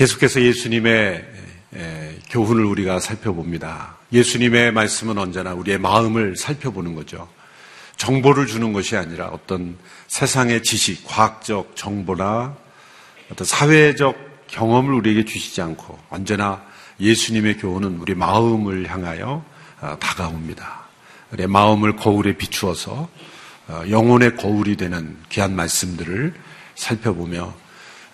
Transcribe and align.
계속해서 0.00 0.40
예수님의 0.40 1.22
교훈을 2.30 2.64
우리가 2.64 3.00
살펴봅니다. 3.00 3.98
예수님의 4.14 4.72
말씀은 4.72 5.18
언제나 5.18 5.52
우리의 5.52 5.76
마음을 5.76 6.36
살펴보는 6.36 6.94
거죠. 6.94 7.28
정보를 7.98 8.46
주는 8.46 8.72
것이 8.72 8.96
아니라 8.96 9.26
어떤 9.26 9.76
세상의 10.06 10.62
지식, 10.62 11.06
과학적 11.06 11.76
정보나 11.76 12.56
어떤 13.30 13.46
사회적 13.46 14.46
경험을 14.46 14.94
우리에게 14.94 15.26
주시지 15.26 15.60
않고 15.60 15.98
언제나 16.08 16.64
예수님의 16.98 17.58
교훈은 17.58 17.98
우리 17.98 18.14
마음을 18.14 18.90
향하여 18.90 19.44
어, 19.82 19.96
다가옵니다. 20.00 20.80
우리의 21.32 21.46
마음을 21.46 21.96
거울에 21.96 22.38
비추어서 22.38 23.06
어, 23.68 23.82
영혼의 23.90 24.36
거울이 24.36 24.76
되는 24.76 25.18
귀한 25.28 25.54
말씀들을 25.54 26.32
살펴보며 26.74 27.54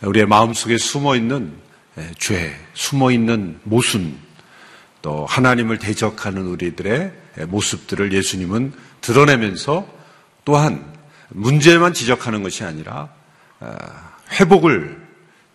우리의 0.03 0.27
마음 0.27 0.53
속에 0.53 0.79
숨어 0.79 1.15
있는 1.15 1.65
죄, 2.19 2.55
숨어 2.75 3.11
있는 3.11 3.59
모순, 3.65 4.17
또 5.03 5.25
하나님을 5.27 5.79
대적하는 5.79 6.47
우리들의 6.47 7.13
모습들을 7.49 8.13
예수님은 8.13 8.73
드러내면서 9.01 9.87
또한 10.45 10.85
문제만 11.29 11.93
지적하는 11.93 12.43
것이 12.43 12.65
아니라 12.65 13.09
어, 13.61 13.75
회복을 14.33 15.07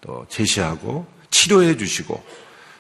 또 0.02 0.26
제시하고 0.30 1.06
치료해 1.30 1.78
주시고 1.78 2.24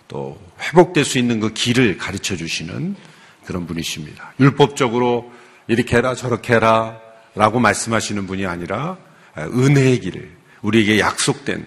또 0.07 0.41
회복될 0.59 1.05
수 1.05 1.17
있는 1.17 1.39
그 1.39 1.53
길을 1.53 1.98
가르쳐 1.98 2.35
주시는 2.35 2.95
그런 3.45 3.65
분이십니다. 3.65 4.34
율법적으로 4.39 5.32
이렇게 5.67 5.98
해라 5.98 6.15
저렇게 6.15 6.55
해라 6.55 6.99
라고 7.35 7.59
말씀하시는 7.59 8.27
분이 8.27 8.45
아니라 8.45 8.98
은혜의 9.37 9.99
길을 10.01 10.32
우리에게 10.62 10.99
약속된 10.99 11.65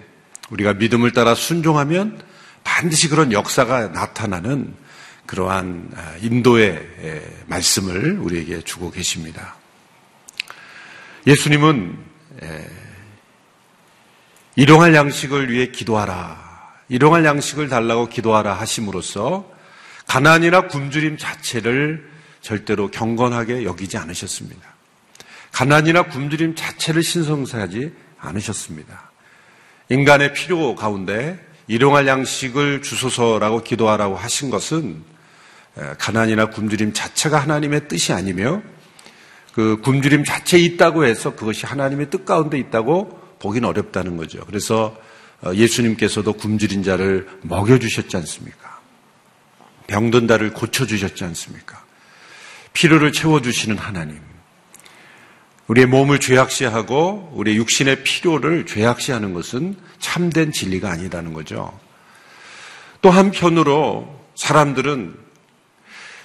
우리가 0.49 0.73
믿음을 0.73 1.11
따라 1.11 1.35
순종하면 1.35 2.21
반드시 2.63 3.09
그런 3.09 3.31
역사가 3.31 3.87
나타나는 3.89 4.75
그러한 5.25 5.91
인도의 6.21 7.43
말씀을 7.47 8.19
우리에게 8.19 8.61
주고 8.61 8.91
계십니다. 8.91 9.55
예수님은 11.27 11.97
일용할 14.55 14.93
양식을 14.93 15.51
위해 15.51 15.67
기도하라. 15.67 16.45
일용할 16.89 17.25
양식을 17.25 17.67
달라고 17.67 18.09
기도하라 18.09 18.53
하심으로써 18.53 19.51
가난이나 20.07 20.67
굶주림 20.67 21.17
자체를 21.17 22.07
절대로 22.41 22.91
경건하게 22.91 23.63
여기지 23.63 23.97
않으셨습니다. 23.97 24.75
가난이나 25.51 26.03
굶주림 26.03 26.55
자체를 26.55 27.01
신성사하지 27.01 27.91
않으셨습니다. 28.19 29.04
인간의 29.89 30.33
필요 30.33 30.75
가운데 30.75 31.39
일용할 31.67 32.07
양식을 32.07 32.81
주소서라고 32.81 33.63
기도하라고 33.63 34.15
하신 34.15 34.49
것은 34.49 35.03
가난이나 35.97 36.49
굶주림 36.49 36.93
자체가 36.93 37.39
하나님의 37.39 37.87
뜻이 37.87 38.13
아니며 38.13 38.61
그 39.53 39.79
굶주림 39.81 40.23
자체에 40.23 40.59
있다고 40.59 41.05
해서 41.05 41.35
그것이 41.35 41.65
하나님의 41.65 42.09
뜻 42.09 42.25
가운데 42.25 42.57
있다고 42.57 43.19
보기는 43.39 43.67
어렵다는 43.67 44.17
거죠. 44.17 44.43
그래서 44.45 44.97
어, 45.41 45.53
예수님께서도 45.53 46.33
굶주린 46.33 46.83
자를 46.83 47.27
먹여주셨지 47.43 48.17
않습니까? 48.17 48.79
병든 49.87 50.27
자를 50.27 50.51
고쳐주셨지 50.53 51.23
않습니까? 51.25 51.83
필요를 52.73 53.11
채워주시는 53.11 53.77
하나님. 53.77 54.19
우리의 55.67 55.87
몸을 55.87 56.19
죄악시하고 56.19 57.31
우리의 57.33 57.57
육신의 57.57 58.03
필요를 58.03 58.65
죄악시하는 58.65 59.33
것은 59.33 59.75
참된 59.99 60.51
진리가 60.51 60.91
아니라는 60.91 61.33
거죠. 61.33 61.77
또 63.01 63.09
한편으로 63.09 64.07
사람들은 64.35 65.15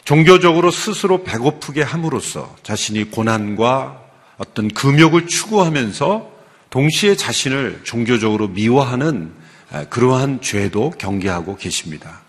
종교적으로 0.04 0.70
스스로 0.70 1.24
배고프게 1.24 1.82
함으로써 1.82 2.54
자신이 2.62 3.10
고난과 3.10 4.00
어떤 4.38 4.68
금욕을 4.68 5.26
추구하면서 5.26 6.30
동시에 6.70 7.16
자신을 7.16 7.80
종교적으로 7.84 8.48
미워하는 8.48 9.32
그러한 9.88 10.40
죄도 10.40 10.90
경계하고 10.90 11.56
계십니다. 11.56 12.22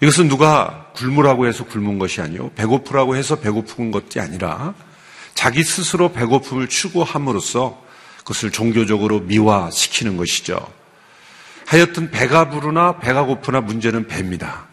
이것은 0.00 0.28
누가 0.28 0.90
굶으라고 0.94 1.46
해서 1.46 1.64
굶은 1.64 1.98
것이 1.98 2.20
아니요. 2.20 2.50
배고프라고 2.50 3.16
해서 3.16 3.36
배고픈 3.36 3.90
것이 3.90 4.20
아니라 4.20 4.74
자기 5.44 5.62
스스로 5.62 6.10
배고픔을 6.10 6.68
추구함으로써 6.68 7.78
그것을 8.20 8.50
종교적으로 8.50 9.20
미화시키는 9.20 10.16
것이죠. 10.16 10.72
하여튼 11.66 12.10
배가 12.10 12.48
부르나 12.48 12.96
배가 12.98 13.24
고프나 13.24 13.60
문제는 13.60 14.06
배입니다. 14.06 14.64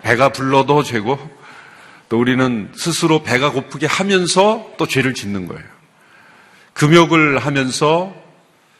배가 0.00 0.30
불러도 0.30 0.82
죄고 0.82 1.18
또 2.08 2.18
우리는 2.18 2.72
스스로 2.74 3.22
배가 3.22 3.52
고프게 3.52 3.84
하면서 3.84 4.70
또 4.78 4.86
죄를 4.86 5.12
짓는 5.12 5.46
거예요. 5.48 5.64
금욕을 6.72 7.38
하면서 7.38 8.14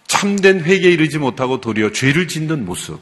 참된 0.06 0.62
회개에 0.62 0.90
이르지 0.90 1.18
못하고 1.18 1.60
도리어 1.60 1.92
죄를 1.92 2.28
짓는 2.28 2.64
모습. 2.64 2.98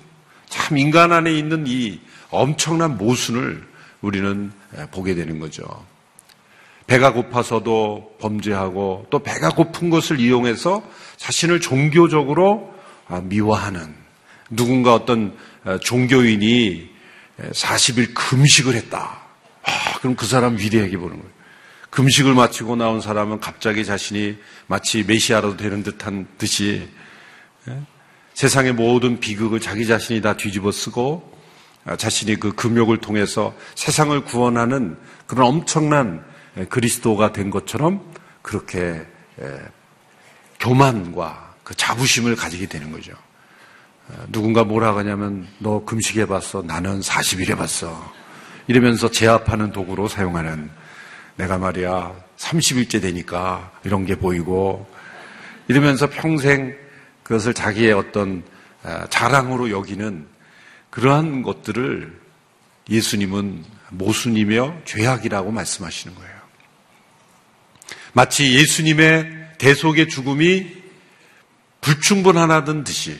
참 0.48 0.76
인간 0.76 1.12
안에 1.12 1.32
있는 1.32 1.68
이 1.68 2.00
엄청난 2.30 2.98
모순을 2.98 3.64
우리는 4.00 4.50
보게 4.90 5.14
되는 5.14 5.38
거죠. 5.38 5.62
배가 6.90 7.12
고파서도 7.12 8.16
범죄하고 8.18 9.06
또 9.10 9.20
배가 9.20 9.50
고픈 9.50 9.90
것을 9.90 10.18
이용해서 10.18 10.82
자신을 11.18 11.60
종교적으로 11.60 12.74
아, 13.06 13.20
미워하는 13.20 13.94
누군가 14.50 14.92
어떤 14.92 15.36
아, 15.62 15.78
종교인이 15.78 16.90
40일 17.52 18.12
금식을 18.12 18.74
했다. 18.74 19.20
아, 19.62 19.98
그럼 20.00 20.16
그 20.16 20.26
사람 20.26 20.56
위대하게 20.58 20.96
보는 20.96 21.16
거예요. 21.16 21.30
금식을 21.90 22.34
마치고 22.34 22.74
나온 22.74 23.00
사람은 23.00 23.38
갑자기 23.38 23.84
자신이 23.84 24.38
마치 24.66 25.04
메시아라도 25.04 25.56
되는 25.56 25.84
듯한 25.84 26.26
듯이 26.38 26.88
예? 27.68 27.80
세상의 28.34 28.72
모든 28.72 29.20
비극을 29.20 29.60
자기 29.60 29.86
자신이 29.86 30.22
다 30.22 30.36
뒤집어 30.36 30.72
쓰고 30.72 31.38
아, 31.84 31.94
자신이 31.94 32.40
그 32.40 32.52
금욕을 32.52 32.96
통해서 32.96 33.54
세상을 33.76 34.24
구원하는 34.24 34.98
그런 35.28 35.46
엄청난 35.46 36.28
그리스도가 36.68 37.32
된 37.32 37.50
것처럼 37.50 38.04
그렇게 38.42 39.06
교만과 40.60 41.54
그 41.64 41.74
자부심을 41.74 42.36
가지게 42.36 42.66
되는 42.66 42.92
거죠. 42.92 43.12
어, 44.08 44.26
누군가 44.28 44.64
뭐라 44.64 44.96
하냐면 44.96 45.46
너 45.58 45.84
금식해 45.84 46.26
봤어. 46.26 46.62
나는 46.62 47.00
40일 47.00 47.50
해 47.50 47.54
봤어. 47.54 48.12
이러면서 48.66 49.10
제압하는 49.10 49.72
도구로 49.72 50.08
사용하는 50.08 50.70
내가 51.36 51.58
말이야 51.58 52.14
30일째 52.36 53.00
되니까 53.00 53.72
이런 53.84 54.04
게 54.04 54.16
보이고 54.16 54.86
이러면서 55.68 56.10
평생 56.10 56.76
그것을 57.22 57.54
자기의 57.54 57.92
어떤 57.92 58.42
어, 58.82 59.04
자랑으로 59.08 59.70
여기는 59.70 60.26
그러한 60.90 61.42
것들을 61.42 62.18
예수님은 62.88 63.64
모순이며 63.90 64.78
죄악이라고 64.84 65.52
말씀하시는 65.52 66.16
거예요. 66.16 66.39
마치 68.12 68.54
예수님의 68.54 69.54
대속의 69.58 70.08
죽음이 70.08 70.66
불충분하다는 71.80 72.84
듯이 72.84 73.18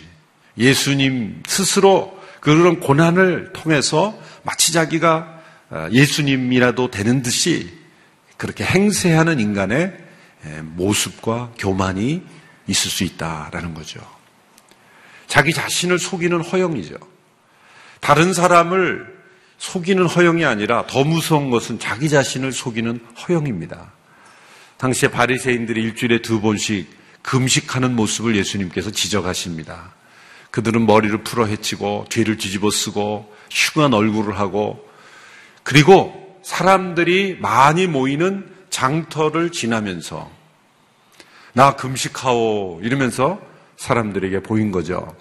예수님 0.58 1.42
스스로 1.46 2.18
그런 2.40 2.80
고난을 2.80 3.53
통해서 3.53 4.18
마치 4.42 4.72
자기가 4.72 5.41
어, 5.70 5.88
예수님이라도 5.92 6.91
되는 6.91 7.22
듯이 7.22 7.72
그렇게 8.36 8.65
행세하는 8.65 9.38
인간의 9.38 9.97
모습과 10.62 11.53
교만이 11.59 12.22
있을 12.66 12.91
수 12.91 13.04
있다라는 13.04 13.74
거죠. 13.74 14.00
자기 15.26 15.53
자신을 15.53 15.98
속이는 15.98 16.41
허영이죠. 16.41 16.97
다른 18.00 18.32
사람을 18.32 19.20
속이는 19.59 20.06
허영이 20.06 20.44
아니라 20.44 20.86
더 20.86 21.04
무서운 21.04 21.50
것은 21.50 21.78
자기 21.78 22.09
자신을 22.09 22.53
속이는 22.53 23.06
허영입니다. 23.28 23.92
당시에 24.80 25.10
바리새인들이 25.10 25.82
일주일에 25.82 26.22
두 26.22 26.41
번씩 26.41 26.88
금식하는 27.21 27.94
모습을 27.94 28.34
예수님께서 28.34 28.91
지적하십니다. 28.91 29.92
그들은 30.50 30.86
머리를 30.86 31.22
풀어 31.22 31.44
헤치고 31.44 32.06
뒤를 32.09 32.38
뒤집어 32.38 32.71
쓰고 32.71 33.30
흉한 33.50 33.92
얼굴을 33.92 34.38
하고 34.38 34.88
그리고 35.65 36.41
사람들이 36.42 37.36
많이 37.41 37.86
모이는 37.86 38.50
장터를 38.71 39.53
지나면서 39.53 40.30
나 41.53 41.77
금식하오 41.77 42.80
이러면서 42.82 43.38
사람들에게 43.77 44.41
보인 44.41 44.72
거죠. 44.72 45.15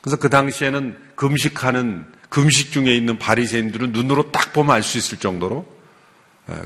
그래서 0.00 0.16
그 0.16 0.30
당시에는 0.30 0.96
금식하는 1.16 2.06
금식 2.30 2.72
중에 2.72 2.94
있는 2.94 3.18
바리새인들은 3.18 3.92
눈으로 3.92 4.32
딱 4.32 4.54
보면 4.54 4.74
알 4.74 4.82
수 4.82 4.96
있을 4.96 5.18
정도로 5.18 5.66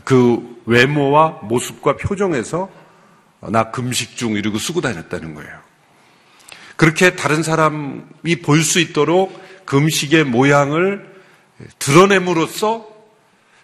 그 0.05 0.63
외모와 0.67 1.41
모습과 1.43 1.97
표정에서 1.97 2.71
나 3.49 3.71
금식 3.71 4.17
중 4.17 4.33
이러고 4.33 4.59
쓰고 4.59 4.81
다녔다는 4.81 5.35
거예요. 5.35 5.67
그렇게 6.77 7.17
다른 7.17 7.43
사람이 7.43 8.43
볼 8.45 8.63
수 8.63 8.81
있도록 8.81 9.39
금식의 9.65 10.25
모양을 10.25 11.15
드러냄으로써 11.79 12.87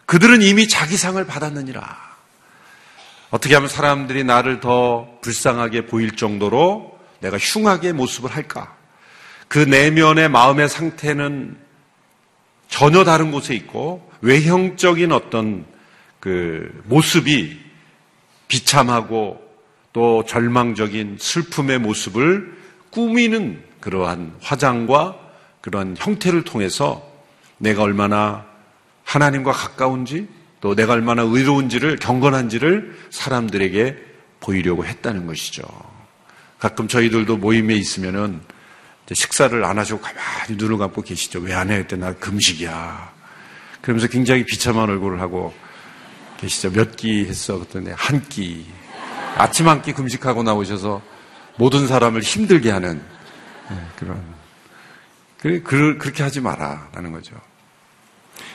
그들은 0.07 0.43
이미 0.43 0.69
자기 0.69 0.97
상을 0.97 1.25
받았느니라. 1.25 2.13
어떻게 3.31 3.55
하면 3.55 3.69
사람들이 3.69 4.25
나를 4.25 4.61
더 4.61 5.09
불쌍하게 5.23 5.87
보일 5.87 6.17
정도로 6.17 6.99
내가 7.21 7.39
흉하게 7.39 7.93
모습을 7.93 8.31
할까? 8.31 8.77
그 9.49 9.59
내면의 9.59 10.29
마음의 10.29 10.69
상태는 10.69 11.57
전혀 12.69 13.05
다른 13.05 13.31
곳에 13.31 13.55
있고 13.55 14.11
외형적인 14.23 15.13
어떤 15.13 15.65
그 16.23 16.71
모습이 16.85 17.59
비참하고 18.47 19.43
또 19.93 20.25
절망적인 20.25 21.17
슬픔의 21.19 21.81
모습을 21.81 22.57
꾸미는 22.91 23.61
그러한 23.81 24.37
화장과 24.41 25.19
그런 25.61 25.97
형태를 25.99 26.45
통해서 26.45 27.03
내가 27.59 27.83
얼마나 27.83 28.47
하나님과 29.03 29.51
가까운지 29.51 30.29
또 30.61 30.77
내가 30.77 30.93
얼마나 30.93 31.23
의로운지를 31.23 31.97
경건한지를 31.97 32.97
사람들에게 33.11 33.97
보이려고 34.39 34.87
했다는 34.87 35.27
것이죠. 35.27 35.65
가끔 36.61 36.87
저희들도 36.87 37.37
모임에 37.39 37.75
있으면은 37.75 38.41
식사를 39.11 39.65
안 39.65 39.77
하시고 39.77 40.01
가만히 40.01 40.55
눈을 40.57 40.79
감고 40.79 41.03
계시죠. 41.03 41.41
왜 41.41 41.53
안 41.53 41.73
해? 41.73 41.79
그때 41.79 41.97
나 41.97 42.13
금식이야. 42.15 43.13
그러면서 43.81 44.07
굉장히 44.07 44.47
비참한 44.47 44.89
얼굴을 44.89 45.21
하고 45.21 45.53
계시죠. 46.43 46.71
몇 46.73 46.97
끼 46.97 47.25
했어? 47.27 47.55
그랬더니 47.59 47.91
한 47.97 48.21
끼. 48.29 48.67
아침 49.37 49.69
한 49.69 49.81
끼 49.83 49.93
금식하고 49.93 50.43
나오셔서 50.43 51.01
모든 51.57 51.87
사람을 51.87 52.21
힘들게 52.23 52.71
하는 52.71 53.01
네, 53.71 53.77
그런. 53.97 54.23
그렇게 55.39 56.23
하지 56.23 56.41
마라. 56.41 56.89
라는 56.95 57.13
거죠. 57.13 57.35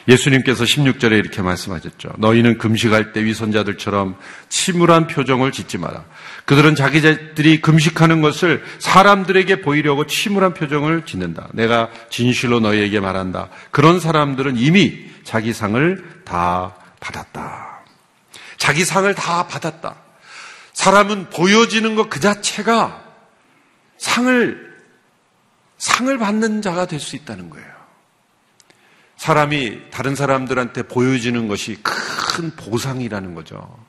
예수님께서 0.08 0.64
16절에 0.64 1.18
이렇게 1.20 1.42
말씀하셨죠. 1.42 2.14
너희는 2.18 2.58
금식할 2.60 3.12
때 3.12 3.24
위선자들처럼 3.26 4.16
침울한 4.48 5.08
표정을 5.08 5.52
짓지 5.52 5.78
마라. 5.78 6.06
그들은 6.46 6.76
자기들이 6.76 7.60
금식하는 7.62 8.22
것을 8.22 8.64
사람들에게 8.80 9.62
보이려고 9.62 10.06
침울한 10.08 10.54
표정을 10.54 11.06
짓는다. 11.06 11.50
내가 11.54 11.90
진실로 12.10 12.60
너희에게 12.62 13.00
말한다. 13.02 13.50
그런 13.72 14.00
사람들은 14.00 14.56
이미 14.58 15.06
자기 15.26 15.52
상을 15.52 16.22
다 16.24 16.76
받았다. 17.02 17.77
자기 18.58 18.86
상을 18.86 19.14
다 19.16 19.48
받았다. 19.48 19.96
사람은 20.74 21.30
보여지는 21.30 21.96
것 21.96 22.10
그 22.10 22.20
자체가 22.20 23.04
상을, 23.98 24.78
상을 25.78 26.18
받는 26.18 26.62
자가 26.62 26.86
될 26.86 27.00
수 27.00 27.16
있다는 27.16 27.50
거예요. 27.50 27.68
사람이 29.18 29.90
다른 29.90 30.16
사람들한테 30.16 30.84
보여지는 30.84 31.48
것이 31.48 31.78
큰 31.82 32.56
보상이라는 32.56 33.34
거죠. 33.34 33.84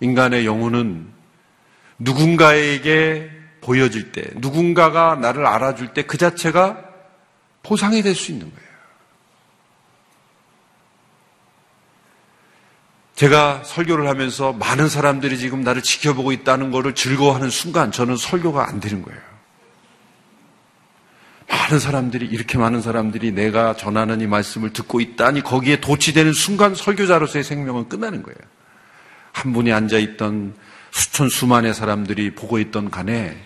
인간의 0.00 0.44
영혼은 0.46 1.12
누군가에게 2.00 3.30
보여질 3.60 4.10
때, 4.12 4.24
누군가가 4.34 5.14
나를 5.14 5.46
알아줄 5.46 5.94
때 5.94 6.02
그 6.02 6.18
자체가 6.18 6.84
보상이 7.62 8.02
될 8.02 8.14
수 8.14 8.32
있는 8.32 8.52
거예요. 8.52 8.73
제가 13.14 13.62
설교를 13.64 14.08
하면서 14.08 14.52
많은 14.52 14.88
사람들이 14.88 15.38
지금 15.38 15.62
나를 15.62 15.82
지켜보고 15.82 16.32
있다는 16.32 16.70
것을 16.72 16.94
즐거워하는 16.94 17.48
순간 17.48 17.92
저는 17.92 18.16
설교가 18.16 18.68
안 18.68 18.80
되는 18.80 19.02
거예요. 19.02 19.20
많은 21.48 21.78
사람들이 21.78 22.26
이렇게 22.26 22.58
많은 22.58 22.82
사람들이 22.82 23.30
내가 23.32 23.76
전하는 23.76 24.20
이 24.20 24.26
말씀을 24.26 24.72
듣고 24.72 25.00
있다니 25.00 25.42
거기에 25.42 25.80
도취되는 25.80 26.32
순간 26.32 26.74
설교자로서의 26.74 27.44
생명은 27.44 27.88
끝나는 27.88 28.22
거예요. 28.22 28.36
한 29.32 29.52
분이 29.52 29.72
앉아 29.72 29.98
있던 29.98 30.56
수천 30.90 31.28
수만의 31.28 31.74
사람들이 31.74 32.34
보고 32.34 32.58
있던 32.58 32.90
간에 32.90 33.36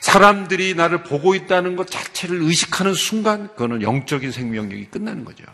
사람들이 0.00 0.74
나를 0.74 1.02
보고 1.02 1.34
있다는 1.34 1.76
것 1.76 1.90
자체를 1.90 2.42
의식하는 2.42 2.94
순간 2.94 3.48
그거는 3.48 3.82
영적인 3.82 4.32
생명력이 4.32 4.86
끝나는 4.90 5.24
거죠. 5.24 5.44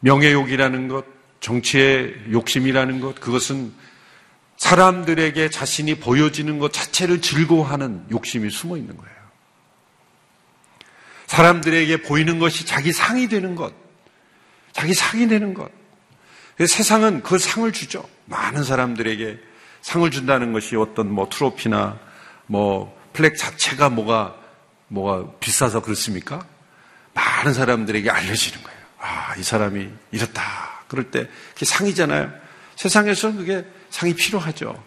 명예욕이라는 0.00 0.88
것, 0.88 1.04
정치의 1.40 2.14
욕심이라는 2.32 3.00
것, 3.00 3.20
그것은 3.20 3.72
사람들에게 4.56 5.48
자신이 5.48 5.96
보여지는 5.96 6.58
것 6.58 6.72
자체를 6.72 7.22
즐거워하는 7.22 8.04
욕심이 8.10 8.50
숨어 8.50 8.76
있는 8.76 8.96
거예요. 8.96 9.10
사람들에게 11.26 12.02
보이는 12.02 12.38
것이 12.38 12.66
자기 12.66 12.92
상이 12.92 13.28
되는 13.28 13.54
것, 13.54 13.72
자기 14.72 14.92
상이 14.94 15.28
되는 15.28 15.54
것. 15.54 15.70
세상은 16.58 17.22
그 17.22 17.38
상을 17.38 17.70
주죠. 17.72 18.06
많은 18.26 18.64
사람들에게 18.64 19.38
상을 19.80 20.10
준다는 20.10 20.52
것이 20.52 20.76
어떤 20.76 21.10
뭐 21.10 21.28
트로피나 21.30 21.98
뭐 22.46 22.98
plaque 23.14 23.36
자체가 23.36 23.88
뭐가 23.88 24.36
뭐가 24.88 25.30
비싸서 25.40 25.80
그렇습니까? 25.80 26.44
많은 27.14 27.54
사람들에게 27.54 28.10
알려지는 28.10 28.62
거예요. 28.62 28.79
아, 29.00 29.34
이 29.36 29.42
사람이 29.42 29.88
이렇다. 30.12 30.84
그럴 30.88 31.10
때 31.10 31.28
그게 31.54 31.64
상이잖아요. 31.64 32.32
세상에서는 32.76 33.36
그게 33.36 33.64
상이 33.90 34.14
필요하죠. 34.14 34.82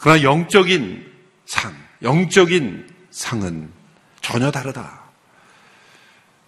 그러나 0.00 0.22
영적인 0.22 1.12
상, 1.46 1.74
영적인 2.02 2.88
상은 3.10 3.70
전혀 4.20 4.50
다르다. 4.50 5.00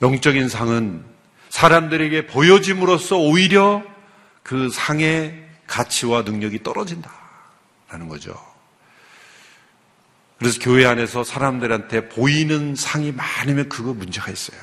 영적인 0.03 0.49
상은 0.49 1.05
사람들에게 1.51 2.27
보여짐으로써 2.27 3.17
오히려 3.17 3.83
그 4.43 4.71
상의 4.71 5.47
가치와 5.67 6.23
능력이 6.23 6.63
떨어진다 6.63 7.11
라는 7.89 8.09
거죠. 8.09 8.35
그래서 10.39 10.59
교회 10.61 10.87
안에서 10.87 11.25
사람들한테 11.25 12.09
보이는 12.09 12.75
상이 12.77 13.13
많으면 13.13 13.69
그거 13.69 13.93
문제가 13.93 14.31
있어요. 14.31 14.61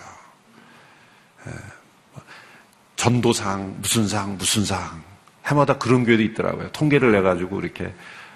예. 2.98 3.02
전도상, 3.02 3.76
무슨 3.82 4.08
상, 4.08 4.38
무슨 4.38 4.66
상. 4.66 5.04
해마다 5.48 5.78
그런 5.78 6.04
교회도 6.06 6.24
있더라고요. 6.24 6.72
통계를 6.72 7.12
내가지고 7.12 7.60
이렇게 7.62 7.94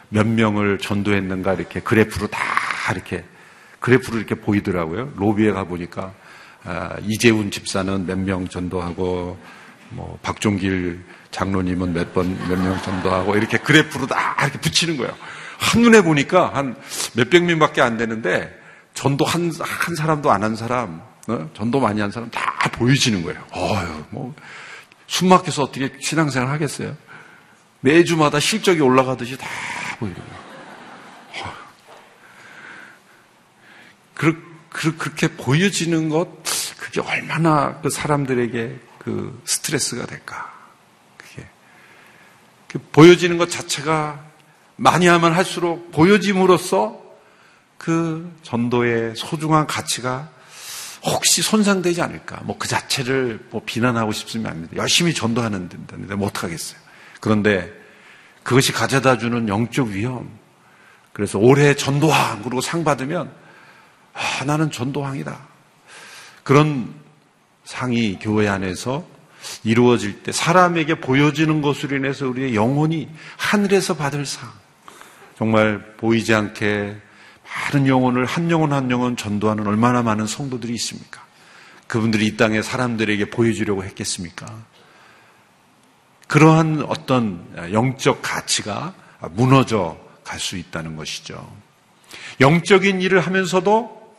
몇 0.10 0.28
명을 0.28 0.78
전도했는가 0.80 1.54
이렇게 1.54 1.80
그래프로 1.80 2.28
다 2.28 2.40
이렇게 2.94 3.24
그래프로 3.80 4.18
이렇게 4.18 4.36
보이더라고요. 4.36 5.14
로비에 5.16 5.52
가보니까 5.52 6.14
아, 6.66 6.96
이재훈 7.04 7.50
집사는 7.52 8.06
몇 8.06 8.18
명 8.20 8.48
전도하고 8.48 9.38
뭐 9.92 10.20
박종길 10.22 11.04
장로님은 11.32 11.94
몇 11.94 12.14
번 12.14 12.38
몇 12.48 12.60
명 12.60 12.80
전도하고 12.82 13.36
이렇게 13.38 13.58
그래프로 13.58 14.06
다 14.08 14.36
이렇게 14.42 14.60
붙이는 14.60 14.98
거예요. 14.98 15.14
한눈에 15.58 16.02
보니까 16.02 16.52
한 16.54 16.76
몇백 17.16 17.44
명밖에 17.46 17.82
안 17.82 17.98
되는데 17.98 18.56
전도 18.94 19.26
한, 19.26 19.52
한 19.62 19.96
사람도 19.96 20.30
안 20.32 20.44
한 20.44 20.56
사람, 20.56 21.02
어? 21.28 21.50
전도 21.54 21.80
많이 21.80 22.02
한 22.02 22.12
사람 22.12 22.30
다 22.30 22.49
보여지는 22.80 23.24
거예요. 23.24 23.46
어휴, 23.52 24.06
뭐, 24.10 24.36
숨 25.08 25.28
막혀서 25.28 25.64
어떻게 25.64 25.92
신앙생활 26.00 26.50
하겠어요? 26.50 26.96
매주마다 27.82 28.40
실적이 28.40 28.82
올라가듯이 28.82 29.38
다 29.38 29.48
보이는 30.00 30.16
거예요. 30.16 30.40
그, 34.16 34.44
그, 34.70 34.98
그렇게 34.98 35.28
보여지는 35.30 36.10
것, 36.10 36.44
그게 36.78 37.02
얼마나 37.02 37.80
그 37.82 37.90
사람들에게 37.90 38.80
그 39.00 39.42
스트레스가 39.46 40.06
될까. 40.06 40.54
그게. 41.18 41.48
그 42.68 42.80
보여지는 42.92 43.38
것 43.38 43.50
자체가 43.50 44.24
많이 44.76 45.08
하면 45.08 45.34
할수록 45.34 45.92
보여짐으로써 45.92 47.02
그 47.78 48.38
전도의 48.44 49.16
소중한 49.16 49.68
가치가 49.68 50.30
혹시 51.04 51.42
손상되지 51.42 52.02
않을까. 52.02 52.42
뭐 52.44 52.58
그 52.58 52.68
자체를 52.68 53.40
뭐 53.52 53.62
비난하고 53.66 54.12
싶으면 54.12 54.48
안 54.48 54.54
됩니다. 54.54 54.76
열심히 54.78 55.14
전도하는 55.14 55.70
데인데 55.70 56.16
뭐 56.16 56.28
어떡하겠어요. 56.28 56.80
그런데 57.22 57.72
그것이 58.44 58.72
가져다 58.72 59.18
주는 59.18 59.48
영적 59.48 59.90
위험. 59.90 60.30
그래서 61.14 61.40
올해 61.40 61.74
전도왕 61.76 62.44
그러고 62.44 62.62
상 62.62 62.84
받으면 62.84 63.32
아, 64.14 64.44
나는 64.46 64.72
전도왕이다. 64.72 65.38
그런 66.44 66.94
상이 67.64 68.18
교회 68.20 68.48
안에서 68.48 69.06
이루어질 69.64 70.24
때 70.24 70.32
사람에게 70.32 71.00
보여지는 71.00 71.62
것으로 71.62 71.96
인해서 71.98 72.28
우리의 72.28 72.56
영혼이 72.56 73.08
하늘에서 73.38 73.96
받을 73.96 74.26
상. 74.26 74.52
정말 75.38 75.96
보이지 75.98 76.34
않게 76.34 76.98
많은 77.56 77.88
영혼을 77.88 78.26
한 78.26 78.52
영혼 78.52 78.74
한 78.74 78.90
영혼 78.92 79.18
전도하는 79.18 79.66
얼마나 79.68 80.02
많은 80.02 80.28
성도들이 80.28 80.74
있습니까? 80.76 81.26
그분들이 81.88 82.28
이 82.28 82.38
땅에 82.38 82.62
사람들에게 82.62 83.30
보여주려고 83.32 83.84
했겠습니까? 83.84 84.46
그러한 86.28 86.86
어떤 86.88 87.44
영적 87.74 88.22
가치가 88.22 88.94
무너져 89.32 89.98
갈 90.24 90.40
수 90.40 90.58
있다는 90.58 90.96
것이죠. 90.96 91.52
영적인 92.40 93.02
일을 93.02 93.20
하면서도 93.20 94.16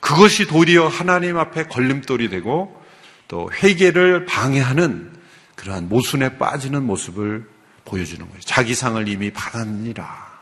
그것이 0.00 0.46
도리어 0.46 0.88
하나님 0.88 1.38
앞에 1.38 1.68
걸림돌이 1.68 2.28
되고 2.28 2.84
또 3.26 3.50
회개를 3.50 4.26
방해하는 4.26 5.16
그러한 5.56 5.88
모순에 5.88 6.36
빠지는 6.36 6.84
모습을 6.84 7.48
보여주는 7.86 8.24
거예요. 8.26 8.40
자기 8.42 8.74
상을 8.74 9.08
이미 9.08 9.30
받았느니라. 9.32 10.35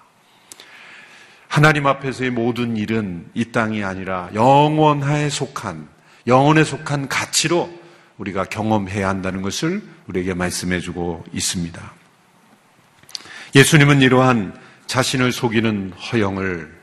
하나님 1.54 1.86
앞에서의 1.86 2.30
모든 2.30 2.76
일은 2.76 3.26
이 3.32 3.44
땅이 3.44 3.84
아니라 3.84 4.28
영원하에 4.34 5.28
속한, 5.30 5.86
영원에 6.26 6.64
속한 6.64 7.06
가치로 7.06 7.72
우리가 8.18 8.46
경험해야 8.46 9.08
한다는 9.08 9.40
것을 9.40 9.80
우리에게 10.08 10.34
말씀해 10.34 10.80
주고 10.80 11.24
있습니다. 11.32 11.80
예수님은 13.54 14.02
이러한 14.02 14.58
자신을 14.88 15.30
속이는 15.30 15.92
허영을 15.92 16.74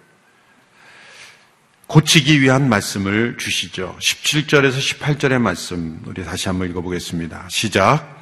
고치기 1.88 2.40
위한 2.40 2.70
말씀을 2.70 3.36
주시죠. 3.38 3.98
17절에서 4.00 5.00
18절의 5.00 5.42
말씀 5.42 6.02
우리 6.06 6.24
다시 6.24 6.48
한번 6.48 6.70
읽어보겠습니다. 6.70 7.48
시작. 7.50 8.22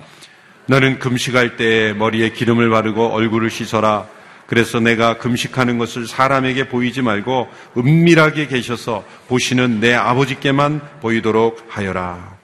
너는 0.65 0.97
금식할 0.97 1.57
때 1.57 1.93
머리에 1.93 2.31
기름을 2.31 2.71
바르고 2.71 3.09
얼굴을 3.09 3.51
씻어라. 3.51 4.17
그래서 4.49 4.79
내가 4.79 5.19
금식하는 5.19 5.77
것을 5.77 6.07
사람에게 6.07 6.69
보이지 6.69 7.03
말고 7.03 7.47
은밀하게 7.77 8.47
계셔서 8.47 9.05
보시는 9.27 9.79
내 9.79 9.93
아버지께만 9.93 10.81
보이도록 11.01 11.63
하여라. 11.69 12.35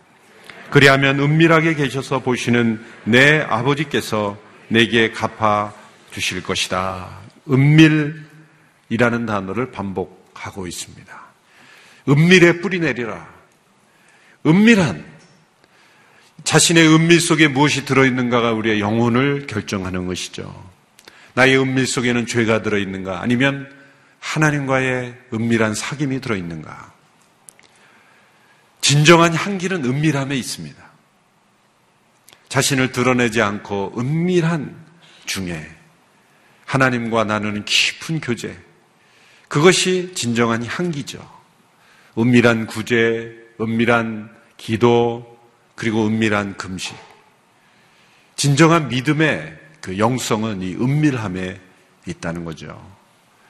그리하면 0.70 1.20
은밀하게 1.20 1.74
계셔서 1.74 2.20
보시는 2.20 2.86
내 3.06 3.40
아버지께서 3.40 4.38
내게 4.68 5.12
갚아 5.12 5.74
주실 6.12 6.44
것이다. 6.44 7.10
은밀이라는 7.50 9.26
단어를 9.26 9.72
반복하고 9.72 10.68
있습니다. 10.68 11.24
은밀에 12.08 12.62
뿌리 12.62 12.78
내리라. 12.82 13.28
은밀한 14.46 15.04
자신의 16.44 16.88
은밀 16.88 17.20
속에 17.20 17.48
무엇이 17.48 17.84
들어있는가가 17.84 18.52
우리의 18.52 18.80
영혼을 18.80 19.48
결정하는 19.48 20.06
것이죠. 20.06 20.75
나의 21.36 21.58
은밀 21.60 21.86
속에는 21.86 22.26
죄가 22.26 22.62
들어있는가? 22.62 23.22
아니면 23.22 23.70
하나님과의 24.20 25.16
은밀한 25.34 25.74
사귐이 25.74 26.22
들어있는가? 26.22 26.94
진정한 28.82 29.34
향기는 29.34 29.84
은밀함에 29.84 30.36
있습니다. 30.36 30.84
자신을 32.50 32.92
드러내지 32.92 33.42
않고 33.42 33.94
은밀한 33.98 34.76
중에 35.26 35.70
하나님과 36.66 37.26
나누는 37.26 37.66
깊은 37.66 38.22
교제, 38.22 38.58
그것이 39.48 40.14
진정한 40.16 40.66
향기죠. 40.66 41.20
은밀한 42.18 42.66
구제, 42.66 43.36
은밀한 43.60 44.34
기도, 44.58 45.38
그리고 45.76 46.08
은밀한 46.08 46.58
금식. 46.58 46.96
진정한 48.36 48.88
믿음의 48.88 49.65
그 49.86 50.00
영성은 50.00 50.64
이 50.64 50.74
은밀함에 50.74 51.62
있다는 52.08 52.44
거죠. 52.44 52.84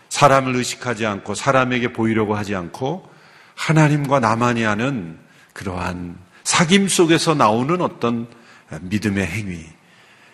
사람을 0.09 0.53
의식하지 0.57 1.05
않고 1.05 1.33
사람에게 1.33 1.93
보이려고 1.93 2.35
하지 2.35 2.55
않고 2.55 3.09
하나님과 3.55 4.19
나만이 4.19 4.63
하는 4.63 5.17
그러한 5.53 6.17
사귐 6.43 6.89
속에서 6.89 7.35
나오는 7.35 7.79
어떤 7.79 8.27
믿음의 8.81 9.25
행위, 9.25 9.65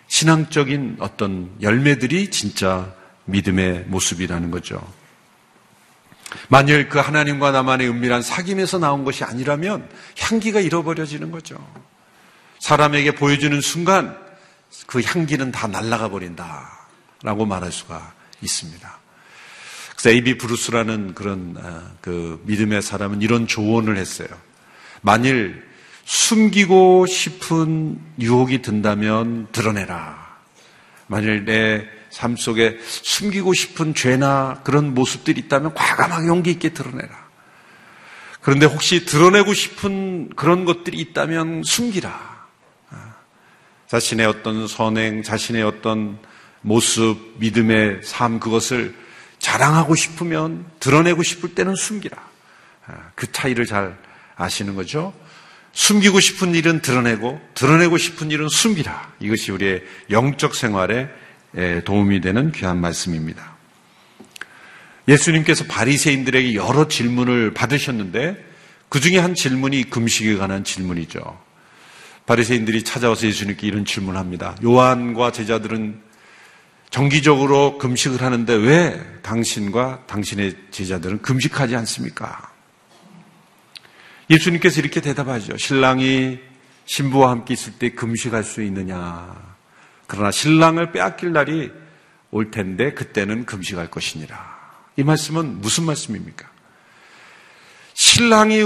신앙적인 0.07 0.97
어떤 1.01 1.51
열매들이 1.61 2.31
진짜 2.31 2.91
믿음의 3.25 3.83
모습이라는 3.85 4.49
거죠. 4.49 4.81
만일 6.47 6.89
그 6.89 6.97
하나님과 6.97 7.51
나만의 7.51 7.87
은밀한 7.87 8.21
사귐에서 8.21 8.79
나온 8.79 9.03
것이 9.03 9.23
아니라면 9.23 9.87
향기가 10.17 10.61
잃어버려지는 10.61 11.29
거죠. 11.29 11.63
사람에게 12.57 13.13
보여주는 13.13 13.61
순간 13.61 14.30
그 14.87 15.01
향기는 15.01 15.51
다 15.51 15.67
날아가 15.67 16.09
버린다. 16.09 16.79
라고 17.23 17.45
말할 17.45 17.71
수가 17.71 18.13
있습니다. 18.41 18.99
그래서 19.95 20.09
에이비 20.09 20.37
브루스라는 20.39 21.13
그런 21.13 21.55
어, 21.59 21.91
그 22.01 22.41
믿음의 22.45 22.81
사람은 22.81 23.21
이런 23.21 23.47
조언을 23.47 23.97
했어요. 23.97 24.29
만일 25.01 25.63
숨기고 26.05 27.05
싶은 27.05 27.99
유혹이 28.19 28.61
든다면 28.63 29.49
드러내라. 29.51 30.37
만일 31.07 31.45
내 31.45 32.01
삶 32.13 32.35
속에 32.35 32.77
숨기고 32.81 33.53
싶은 33.53 33.95
죄나 33.95 34.61
그런 34.63 34.93
모습들이 34.93 35.41
있다면 35.41 35.73
과감하게 35.73 36.27
용기 36.27 36.51
있게 36.51 36.69
드러내라. 36.69 37.21
그런데 38.41 38.65
혹시 38.65 39.05
드러내고 39.05 39.53
싶은 39.53 40.29
그런 40.35 40.65
것들이 40.65 40.99
있다면 40.99 41.63
숨기라. 41.63 42.30
아, 43.91 43.99
자신의 43.99 44.25
어떤 44.25 44.67
선행, 44.67 45.21
자신의 45.21 45.63
어떤 45.63 46.17
모습, 46.61 47.33
믿음의 47.39 48.01
삶, 48.03 48.39
그것을 48.39 48.95
자랑하고 49.37 49.95
싶으면 49.95 50.65
드러내고 50.79 51.23
싶을 51.23 51.55
때는 51.55 51.75
숨기라. 51.75 52.17
아, 52.87 53.11
그 53.15 53.29
차이를 53.31 53.65
잘 53.65 53.97
아시는 54.37 54.75
거죠? 54.75 55.13
숨기고 55.73 56.21
싶은 56.21 56.55
일은 56.55 56.81
드러내고, 56.81 57.41
드러내고 57.53 57.97
싶은 57.97 58.31
일은 58.31 58.47
숨기라. 58.49 59.13
이것이 59.19 59.51
우리의 59.51 59.83
영적 60.09 60.55
생활의 60.55 61.09
도움이 61.83 62.21
되는 62.21 62.51
귀한 62.53 62.79
말씀입니다. 62.79 63.57
예수님께서 65.07 65.65
바리새인들에게 65.65 66.55
여러 66.55 66.87
질문을 66.87 67.53
받으셨는데 67.53 68.51
그 68.87 68.99
중에 68.99 69.17
한 69.17 69.35
질문이 69.35 69.89
금식에 69.89 70.37
관한 70.37 70.63
질문이죠. 70.63 71.50
바리새인들이 72.25 72.83
찾아와서 72.83 73.27
예수님께 73.27 73.67
이런 73.67 73.85
질문을 73.85 74.19
합니다. 74.19 74.55
요한과 74.63 75.31
제자들은 75.31 76.01
정기적으로 76.89 77.77
금식을 77.77 78.21
하는데 78.21 78.53
왜 78.53 79.01
당신과 79.21 80.03
당신의 80.07 80.55
제자들은 80.71 81.21
금식하지 81.21 81.75
않습니까? 81.77 82.51
예수님께서 84.29 84.81
이렇게 84.81 85.01
대답하죠. 85.01 85.57
신랑이 85.57 86.39
신부와 86.85 87.31
함께 87.31 87.53
있을 87.53 87.73
때 87.73 87.91
금식할 87.91 88.43
수 88.43 88.61
있느냐? 88.63 89.35
그러나 90.07 90.31
신랑을 90.31 90.91
빼앗길 90.91 91.31
날이 91.31 91.71
올 92.31 92.51
텐데 92.51 92.93
그때는 92.93 93.45
금식할 93.45 93.89
것이니라. 93.89 94.59
이 94.97 95.03
말씀은 95.03 95.61
무슨 95.61 95.85
말씀입니까? 95.85 96.49
신랑이 97.93 98.61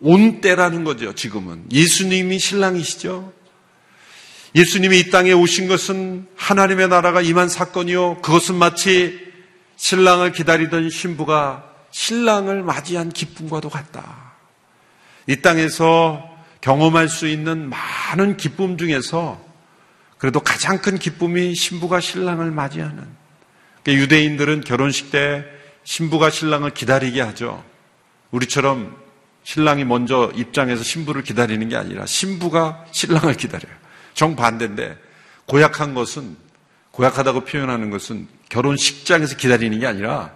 온 0.00 0.40
때라는 0.40 0.84
거죠, 0.84 1.14
지금은. 1.14 1.64
예수님이 1.72 2.38
신랑이시죠? 2.38 3.32
예수님이 4.54 5.00
이 5.00 5.10
땅에 5.10 5.32
오신 5.32 5.68
것은 5.68 6.26
하나님의 6.36 6.88
나라가 6.88 7.20
임한 7.20 7.48
사건이요. 7.48 8.22
그것은 8.22 8.54
마치 8.54 9.18
신랑을 9.76 10.32
기다리던 10.32 10.90
신부가 10.90 11.64
신랑을 11.90 12.62
맞이한 12.62 13.10
기쁨과도 13.10 13.68
같다. 13.68 14.32
이 15.26 15.36
땅에서 15.36 16.28
경험할 16.60 17.08
수 17.08 17.28
있는 17.28 17.68
많은 17.68 18.36
기쁨 18.36 18.78
중에서 18.78 19.40
그래도 20.16 20.40
가장 20.40 20.78
큰 20.78 20.98
기쁨이 20.98 21.54
신부가 21.54 22.00
신랑을 22.00 22.50
맞이하는. 22.50 23.06
그러니까 23.82 24.02
유대인들은 24.02 24.62
결혼식 24.62 25.10
때 25.10 25.44
신부가 25.84 26.30
신랑을 26.30 26.70
기다리게 26.70 27.20
하죠. 27.20 27.64
우리처럼 28.30 28.96
신랑이 29.48 29.86
먼저 29.86 30.30
입장해서 30.34 30.82
신부를 30.82 31.22
기다리는 31.22 31.66
게 31.70 31.74
아니라 31.74 32.04
신부가 32.04 32.84
신랑을 32.92 33.32
기다려요. 33.32 33.74
정반대인데 34.12 34.98
고약한 35.46 35.94
것은 35.94 36.36
고약하다고 36.90 37.46
표현하는 37.46 37.88
것은 37.88 38.28
결혼식장에서 38.50 39.38
기다리는 39.38 39.80
게 39.80 39.86
아니라 39.86 40.34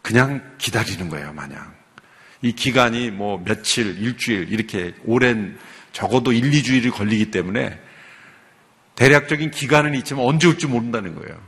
그냥 0.00 0.54
기다리는 0.56 1.10
거예요, 1.10 1.34
마냥. 1.34 1.74
이 2.40 2.52
기간이 2.52 3.10
뭐 3.10 3.38
며칠, 3.44 3.98
일주일 3.98 4.50
이렇게 4.50 4.94
오랜 5.04 5.58
적어도 5.92 6.32
1, 6.32 6.50
2주일이 6.50 6.90
걸리기 6.90 7.30
때문에 7.30 7.78
대략적인 8.94 9.50
기간은 9.50 9.94
있지만 9.96 10.24
언제 10.24 10.46
올지 10.46 10.68
모른다는 10.68 11.14
거예요. 11.16 11.38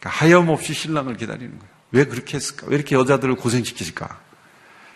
그러니까 0.00 0.10
하염없이 0.10 0.74
신랑을 0.74 1.16
기다리는 1.16 1.56
거예요. 1.56 1.72
왜 1.92 2.04
그렇게 2.04 2.36
했을까? 2.36 2.66
왜 2.66 2.74
이렇게 2.74 2.96
여자들을 2.96 3.36
고생시키실까? 3.36 4.26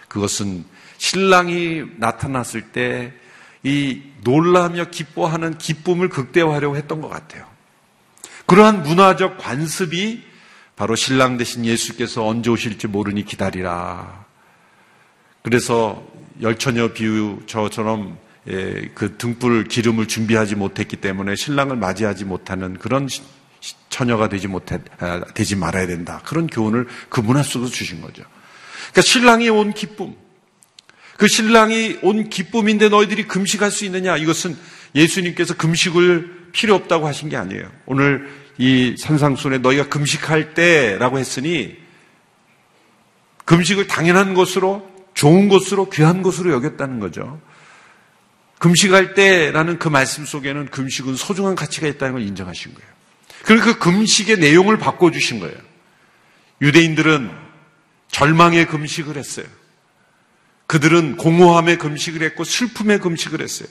그것은 0.08 0.64
신랑이 1.02 1.84
나타났을 1.98 2.72
때 2.72 3.22
이 3.64 4.02
놀라며 4.24 4.86
기뻐하는 4.86 5.56
기쁨을 5.58 6.08
극대화하려고 6.08 6.76
했던 6.76 7.00
것 7.00 7.08
같아요. 7.08 7.46
그러한 8.46 8.82
문화적 8.82 9.38
관습이 9.38 10.22
바로 10.74 10.96
신랑 10.96 11.36
대신 11.36 11.64
예수께서 11.64 12.26
언제 12.26 12.50
오실지 12.50 12.88
모르니 12.88 13.24
기다리라. 13.24 14.24
그래서 15.42 16.04
열처녀 16.40 16.92
비유 16.92 17.40
저처럼 17.46 18.18
예, 18.48 18.90
그 18.94 19.16
등불 19.16 19.64
기름을 19.64 20.08
준비하지 20.08 20.56
못했기 20.56 20.96
때문에 20.96 21.36
신랑을 21.36 21.76
맞이하지 21.76 22.24
못하는 22.24 22.76
그런 22.78 23.08
처녀가 23.88 24.28
되지 24.28 24.48
못해 24.48 24.80
아, 24.98 25.20
되지 25.34 25.54
말아야 25.54 25.86
된다. 25.86 26.20
그런 26.24 26.48
교훈을 26.48 26.88
그 27.08 27.20
문화 27.20 27.44
속에서 27.44 27.70
주신 27.70 28.00
거죠. 28.00 28.24
그러니까 28.90 29.02
신랑이 29.02 29.48
온 29.50 29.72
기쁨, 29.72 30.16
그 31.16 31.28
신랑이 31.28 31.98
온 32.02 32.28
기쁨인데 32.28 32.88
너희들이 32.88 33.28
금식할 33.28 33.70
수 33.70 33.84
있느냐? 33.84 34.16
이것은 34.16 34.56
예수님께서 34.94 35.54
금식을 35.54 36.50
필요 36.52 36.74
없다고 36.74 37.06
하신 37.06 37.28
게 37.28 37.36
아니에요. 37.36 37.70
오늘 37.86 38.28
이 38.58 38.94
산상순에 38.98 39.58
너희가 39.58 39.88
금식할 39.88 40.54
때라고 40.54 41.18
했으니 41.18 41.76
금식을 43.44 43.86
당연한 43.86 44.34
것으로 44.34 44.88
좋은 45.14 45.48
것으로 45.48 45.90
귀한 45.90 46.22
것으로 46.22 46.52
여겼다는 46.52 47.00
거죠. 47.00 47.40
금식할 48.58 49.14
때라는 49.14 49.78
그 49.78 49.88
말씀 49.88 50.24
속에는 50.24 50.66
금식은 50.66 51.16
소중한 51.16 51.54
가치가 51.54 51.88
있다는 51.88 52.14
걸 52.14 52.22
인정하신 52.22 52.74
거예요. 52.74 52.88
그리고 53.44 53.64
그 53.64 53.78
금식의 53.78 54.38
내용을 54.38 54.78
바꿔주신 54.78 55.40
거예요. 55.40 55.56
유대인들은 56.60 57.30
절망의 58.12 58.66
금식을 58.66 59.16
했어요. 59.16 59.46
그들은 60.66 61.16
공허함의 61.16 61.78
금식을 61.78 62.22
했고 62.22 62.44
슬픔의 62.44 63.00
금식을 63.00 63.40
했어요. 63.40 63.68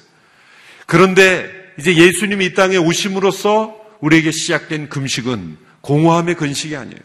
그런데 0.86 1.50
이제 1.80 1.96
예수님이 1.96 2.48
이 2.48 2.54
땅에 2.54 2.78
오심으로써 2.78 3.76
우리에게 4.02 4.32
시작된 4.32 4.90
금식은 4.90 5.58
공허함의 5.82 6.36
금식이 6.36 6.76
아니에요. 6.76 7.00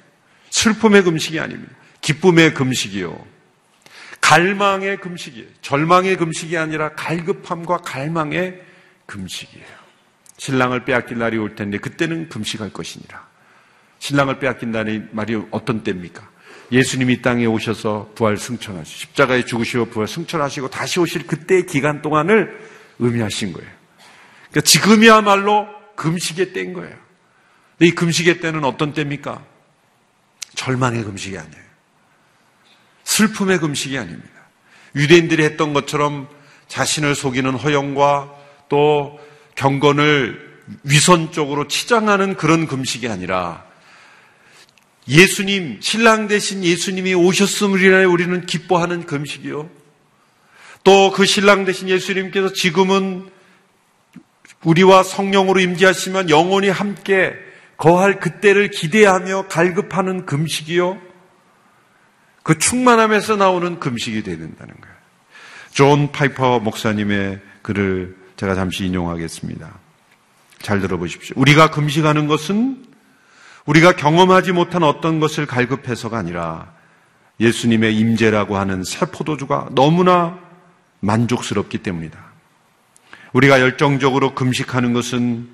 슬픔의 0.50 1.02
금식이 1.04 1.40
아닙니다. 1.40 1.72
기쁨의 2.00 2.54
금식이요. 2.54 3.26
갈망의 4.20 4.98
금식이에요. 4.98 5.46
절망의 5.62 6.16
금식이 6.16 6.56
아니라 6.56 6.92
갈급함과 6.94 7.78
갈망의 7.78 8.60
금식이에요. 9.06 9.66
신랑을 10.38 10.84
빼앗길 10.84 11.18
날이 11.18 11.38
올 11.38 11.54
텐데 11.54 11.78
그때는 11.78 12.28
금식할 12.28 12.72
것이니라. 12.72 13.26
신랑을 13.98 14.38
빼앗긴다는 14.38 15.10
말이 15.12 15.40
어떤 15.50 15.82
때입니까? 15.82 16.28
예수님이 16.72 17.14
이 17.14 17.22
땅에 17.22 17.46
오셔서 17.46 18.10
부활 18.14 18.36
승천하시고 18.36 18.98
십자가에 18.98 19.44
죽으시고 19.44 19.86
부활 19.86 20.08
승천하시고 20.08 20.70
다시 20.70 21.00
오실 21.00 21.26
그때의 21.26 21.66
기간 21.66 22.02
동안을 22.02 22.58
의미하신 22.98 23.52
거예요. 23.52 23.70
그러니까 24.50 24.60
지금이야말로 24.62 25.68
금식의 25.96 26.52
때인 26.52 26.72
거예요. 26.72 26.94
근데 27.78 27.88
이 27.88 27.94
금식의 27.94 28.40
때는 28.40 28.64
어떤 28.64 28.92
때입니까? 28.92 29.44
절망의 30.54 31.04
금식이 31.04 31.36
아니에요. 31.38 31.66
슬픔의 33.04 33.58
금식이 33.58 33.96
아닙니다. 33.98 34.28
유대인들이 34.94 35.44
했던 35.44 35.72
것처럼 35.72 36.28
자신을 36.68 37.14
속이는 37.14 37.54
허영과 37.54 38.34
또 38.68 39.20
경건을 39.54 40.46
위선적으로 40.82 41.68
치장하는 41.68 42.34
그런 42.34 42.66
금식이 42.66 43.08
아니라 43.08 43.65
예수님, 45.08 45.78
신랑 45.80 46.28
대신 46.28 46.64
예수님이 46.64 47.10
인하여 47.10 48.08
우리는 48.08 48.44
기뻐하는 48.46 49.06
금식이요. 49.06 49.70
또 50.84 51.10
그 51.10 51.24
신랑 51.26 51.64
되신 51.64 51.88
예수님께서 51.88 52.52
지금은 52.52 53.28
우리와 54.64 55.02
성령으로 55.02 55.60
임재하시면 55.60 56.30
영원히 56.30 56.68
함께 56.68 57.34
거할 57.76 58.20
그때를 58.20 58.70
기대하며 58.70 59.48
갈급하는 59.48 60.26
금식이요. 60.26 60.98
그 62.42 62.58
충만함에서 62.58 63.36
나오는 63.36 63.80
금식이 63.80 64.22
되야 64.22 64.36
된다는 64.36 64.74
거예요. 64.80 64.96
존 65.72 66.12
파이퍼 66.12 66.60
목사님의 66.60 67.40
글을 67.62 68.16
제가 68.36 68.54
잠시 68.54 68.86
인용하겠습니다. 68.86 69.78
잘 70.60 70.80
들어보십시오. 70.80 71.34
우리가 71.36 71.70
금식하는 71.70 72.28
것은 72.28 72.85
우리가 73.66 73.92
경험하지 73.92 74.52
못한 74.52 74.82
어떤 74.82 75.20
것을 75.20 75.46
갈급해서가 75.46 76.16
아니라 76.16 76.72
예수님의 77.40 77.96
임재라고 77.96 78.56
하는 78.56 78.82
새 78.84 79.06
포도주가 79.06 79.68
너무나 79.72 80.38
만족스럽기 81.00 81.78
때문이다. 81.78 82.18
우리가 83.32 83.60
열정적으로 83.60 84.34
금식하는 84.34 84.92
것은 84.92 85.48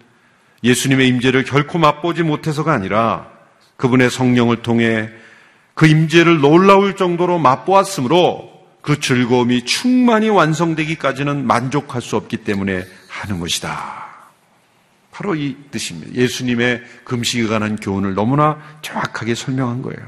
예수님의 0.62 1.08
임재를 1.08 1.44
결코 1.44 1.78
맛보지 1.78 2.22
못해서가 2.22 2.72
아니라 2.72 3.26
그분의 3.76 4.10
성령을 4.10 4.62
통해 4.62 5.08
그 5.74 5.86
임재를 5.86 6.40
놀라울 6.40 6.94
정도로 6.94 7.38
맛보았으므로 7.38 8.52
그 8.82 9.00
즐거움이 9.00 9.64
충만히 9.64 10.28
완성되기까지는 10.28 11.46
만족할 11.46 12.02
수 12.02 12.16
없기 12.16 12.38
때문에 12.38 12.84
하는 13.08 13.40
것이다. 13.40 14.01
바로 15.12 15.34
이 15.34 15.56
뜻입니다. 15.70 16.14
예수님의 16.14 16.82
금식에 17.04 17.46
관한 17.46 17.76
교훈을 17.76 18.14
너무나 18.14 18.58
정확하게 18.80 19.34
설명한 19.34 19.82
거예요. 19.82 20.00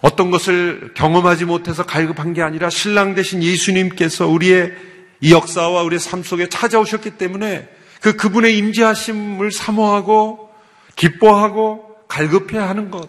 어떤 0.00 0.30
것을 0.30 0.92
경험하지 0.94 1.44
못해서 1.44 1.84
갈급한 1.84 2.32
게 2.32 2.40
아니라 2.40 2.70
신랑 2.70 3.16
대신 3.16 3.42
예수님께서 3.42 4.28
우리의 4.28 4.72
이 5.20 5.32
역사와 5.32 5.82
우리의 5.82 5.98
삶 5.98 6.22
속에 6.22 6.48
찾아오셨기 6.48 7.18
때문에 7.18 7.68
그 8.00 8.14
그분의 8.14 8.56
임재하심을 8.56 9.50
사모하고 9.50 10.48
기뻐하고 10.94 11.96
갈급해 12.06 12.56
하는 12.56 12.92
것. 12.92 13.08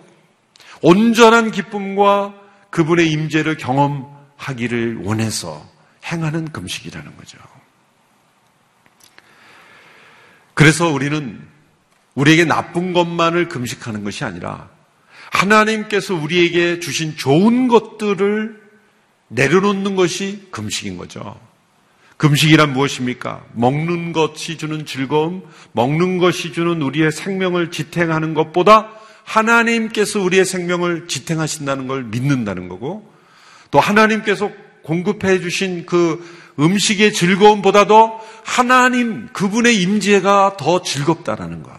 온전한 0.82 1.52
기쁨과 1.52 2.34
그분의 2.71 3.12
임재를 3.12 3.58
경험하기를 3.58 5.02
원해서 5.04 5.63
행하는 6.04 6.52
금식이라는 6.52 7.15
거죠. 7.15 7.38
그래서 10.60 10.89
우리는 10.89 11.39
우리에게 12.15 12.43
나쁜 12.43 12.91
것만을 12.91 13.48
금식하는 13.48 14.04
것이 14.04 14.26
아니라 14.26 14.67
하나님께서 15.32 16.15
우리에게 16.15 16.82
주신 16.82 17.15
좋은 17.15 17.69
것들을 17.69 18.60
내려놓는 19.30 19.95
것이 19.95 20.50
금식인 20.52 20.98
거죠. 20.98 21.39
금식이란 22.17 22.74
무엇입니까? 22.74 23.45
먹는 23.54 24.12
것이 24.12 24.58
주는 24.58 24.86
즐거움, 24.86 25.43
먹는 25.72 26.17
것이 26.17 26.52
주는 26.52 26.82
우리의 26.82 27.13
생명을 27.13 27.72
지탱하는 27.72 28.34
것보다 28.34 28.89
하나님께서 29.24 30.19
우리의 30.19 30.43
생명을 30.43 31.08
지탱하신다는 31.08 31.88
걸 31.88 32.04
믿는다는 32.04 32.67
거고 32.67 33.10
또 33.72 33.80
하나님께서 33.80 34.52
공급해 34.84 35.39
주신 35.39 35.86
그 35.86 36.22
음식의 36.60 37.13
즐거움보다도 37.13 38.19
하나님 38.49 39.27
그분의 39.31 39.79
임재가 39.79 40.57
더 40.57 40.81
즐겁다라는 40.81 41.62
것. 41.62 41.71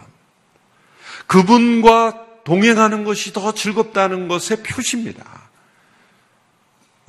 그분과 1.27 2.43
동행하는 2.45 3.03
것이 3.03 3.33
더 3.33 3.53
즐겁다는 3.53 4.29
것의 4.29 4.63
표시입니다. 4.63 5.25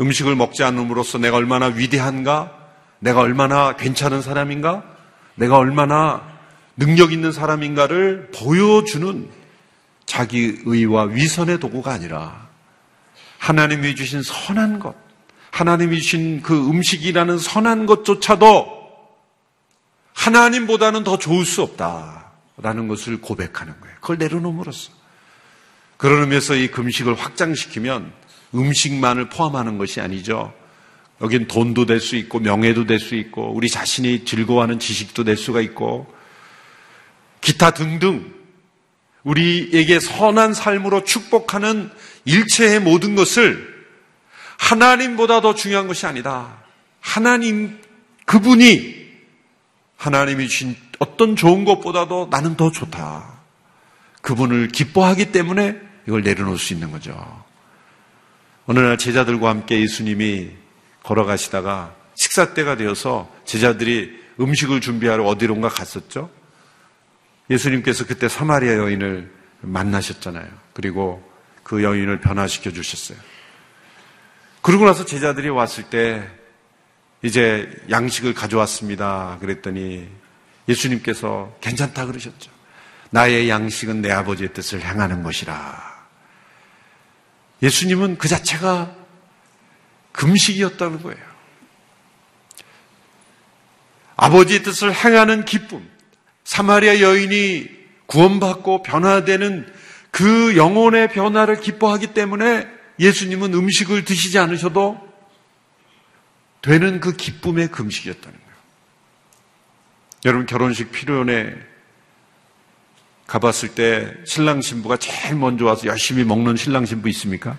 음식을 0.00 0.34
먹지 0.34 0.64
않음으로써 0.64 1.18
내가 1.18 1.36
얼마나 1.36 1.66
위대한가? 1.66 2.50
내가 2.98 3.20
얼마나 3.20 3.76
괜찮은 3.76 4.20
사람인가? 4.20 4.82
내가 5.36 5.58
얼마나 5.58 6.22
능력 6.76 7.12
있는 7.12 7.30
사람인가를 7.30 8.32
보여주는 8.34 9.30
자기 10.06 10.58
의와 10.64 11.04
위선의 11.04 11.60
도구가 11.60 11.92
아니라 11.92 12.48
하나님이 13.38 13.94
주신 13.94 14.22
선한 14.22 14.80
것, 14.80 14.96
하나님이 15.52 16.00
주신 16.00 16.42
그 16.42 16.68
음식이라는 16.68 17.38
선한 17.38 17.86
것조차도 17.86 18.81
하나님보다는 20.22 21.02
더 21.02 21.18
좋을 21.18 21.44
수 21.44 21.62
없다라는 21.62 22.86
것을 22.86 23.20
고백하는 23.20 23.80
거예요. 23.80 23.96
그걸 24.00 24.18
내려놓음으로써. 24.18 24.92
그런 25.96 26.20
의미에서 26.22 26.54
이 26.54 26.68
금식을 26.68 27.14
확장시키면 27.14 28.12
음식만을 28.54 29.28
포함하는 29.30 29.78
것이 29.78 30.00
아니죠. 30.00 30.52
여긴 31.20 31.46
돈도 31.48 31.86
될 31.86 32.00
수 32.00 32.16
있고 32.16 32.38
명예도 32.38 32.86
될 32.86 33.00
수 33.00 33.14
있고 33.16 33.52
우리 33.52 33.68
자신이 33.68 34.24
즐거워하는 34.24 34.78
지식도 34.78 35.24
될 35.24 35.36
수가 35.36 35.60
있고 35.60 36.12
기타 37.40 37.72
등등 37.72 38.32
우리에게 39.24 39.98
선한 39.98 40.54
삶으로 40.54 41.04
축복하는 41.04 41.90
일체의 42.24 42.80
모든 42.80 43.16
것을 43.16 43.86
하나님보다 44.58 45.40
더 45.40 45.54
중요한 45.54 45.88
것이 45.88 46.06
아니다. 46.06 46.58
하나님, 47.00 47.80
그분이 48.26 49.01
하나님이 50.02 50.48
주신 50.48 50.76
어떤 50.98 51.36
좋은 51.36 51.64
것보다도 51.64 52.26
나는 52.28 52.56
더 52.56 52.72
좋다. 52.72 53.38
그분을 54.20 54.66
기뻐하기 54.66 55.30
때문에 55.30 55.80
이걸 56.08 56.22
내려놓을 56.22 56.58
수 56.58 56.72
있는 56.72 56.90
거죠. 56.90 57.44
어느 58.66 58.80
날 58.80 58.98
제자들과 58.98 59.48
함께 59.48 59.80
예수님이 59.80 60.50
걸어가시다가 61.04 61.94
식사 62.16 62.52
때가 62.52 62.76
되어서 62.76 63.32
제자들이 63.44 64.20
음식을 64.40 64.80
준비하러 64.80 65.24
어디론가 65.24 65.68
갔었죠. 65.68 66.30
예수님께서 67.48 68.04
그때 68.04 68.28
사마리아 68.28 68.78
여인을 68.78 69.30
만나셨잖아요. 69.60 70.48
그리고 70.72 71.22
그 71.62 71.84
여인을 71.84 72.20
변화시켜 72.20 72.72
주셨어요. 72.72 73.18
그러고 74.62 74.84
나서 74.84 75.04
제자들이 75.04 75.48
왔을 75.48 75.84
때 75.84 76.28
이제 77.22 77.70
양식을 77.88 78.34
가져왔습니다. 78.34 79.38
그랬더니 79.40 80.08
예수님께서 80.68 81.56
괜찮다 81.60 82.06
그러셨죠. 82.06 82.50
나의 83.10 83.48
양식은 83.48 84.02
내 84.02 84.10
아버지의 84.10 84.52
뜻을 84.52 84.80
행하는 84.82 85.22
것이라. 85.22 85.92
예수님은 87.62 88.18
그 88.18 88.28
자체가 88.28 88.94
금식이었다는 90.12 91.02
거예요. 91.02 91.32
아버지의 94.16 94.62
뜻을 94.62 94.92
행하는 94.92 95.44
기쁨, 95.44 95.88
사마리아 96.44 97.00
여인이 97.00 97.68
구원받고 98.06 98.82
변화되는 98.82 99.72
그 100.10 100.56
영혼의 100.56 101.08
변화를 101.08 101.60
기뻐하기 101.60 102.08
때문에 102.08 102.68
예수님은 102.98 103.54
음식을 103.54 104.04
드시지 104.04 104.38
않으셔도 104.38 105.11
되는 106.62 107.00
그 107.00 107.12
기쁨의 107.12 107.68
금식이었다는 107.68 108.38
거예요. 108.38 108.56
여러분 110.24 110.46
결혼식 110.46 110.92
피로연에 110.92 111.54
가봤을 113.26 113.74
때 113.74 114.14
신랑 114.24 114.60
신부가 114.60 114.96
제일 114.96 115.36
먼저 115.36 115.64
와서 115.64 115.86
열심히 115.86 116.24
먹는 116.24 116.56
신랑 116.56 116.86
신부 116.86 117.08
있습니까? 117.10 117.58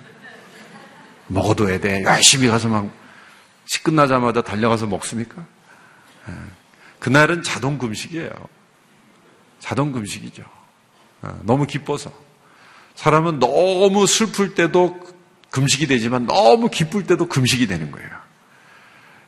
먹어둬야 1.27 1.79
돼. 1.79 2.03
열심히 2.03 2.47
가서 2.47 2.69
막 2.69 3.03
식 3.65 3.83
끝나자마자 3.83 4.41
달려가서 4.41 4.87
먹습니까? 4.87 5.45
예. 6.29 6.33
그날은 6.99 7.43
자동 7.43 7.77
금식이에요. 7.77 8.29
자동 9.59 9.91
금식이죠. 9.91 10.43
예. 11.25 11.29
너무 11.43 11.65
기뻐서. 11.65 12.11
사람은 12.95 13.39
너무 13.39 14.05
슬플 14.05 14.53
때도 14.53 14.99
금식이 15.49 15.87
되지만 15.87 16.25
너무 16.27 16.69
기쁠 16.69 17.05
때도 17.05 17.27
금식이 17.27 17.67
되는 17.67 17.91
거예요. 17.91 18.09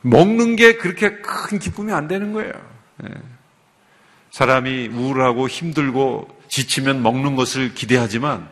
먹는 0.06 0.54
게 0.54 0.76
그렇게 0.76 1.16
큰 1.16 1.58
기쁨이 1.58 1.92
안 1.92 2.06
되는 2.06 2.32
거예요. 2.32 2.52
예. 3.04 3.08
사람이 4.30 4.88
우울하고 4.88 5.48
힘들고 5.48 6.28
지치면 6.48 7.02
먹는 7.02 7.34
것을 7.34 7.74
기대하지만 7.74 8.48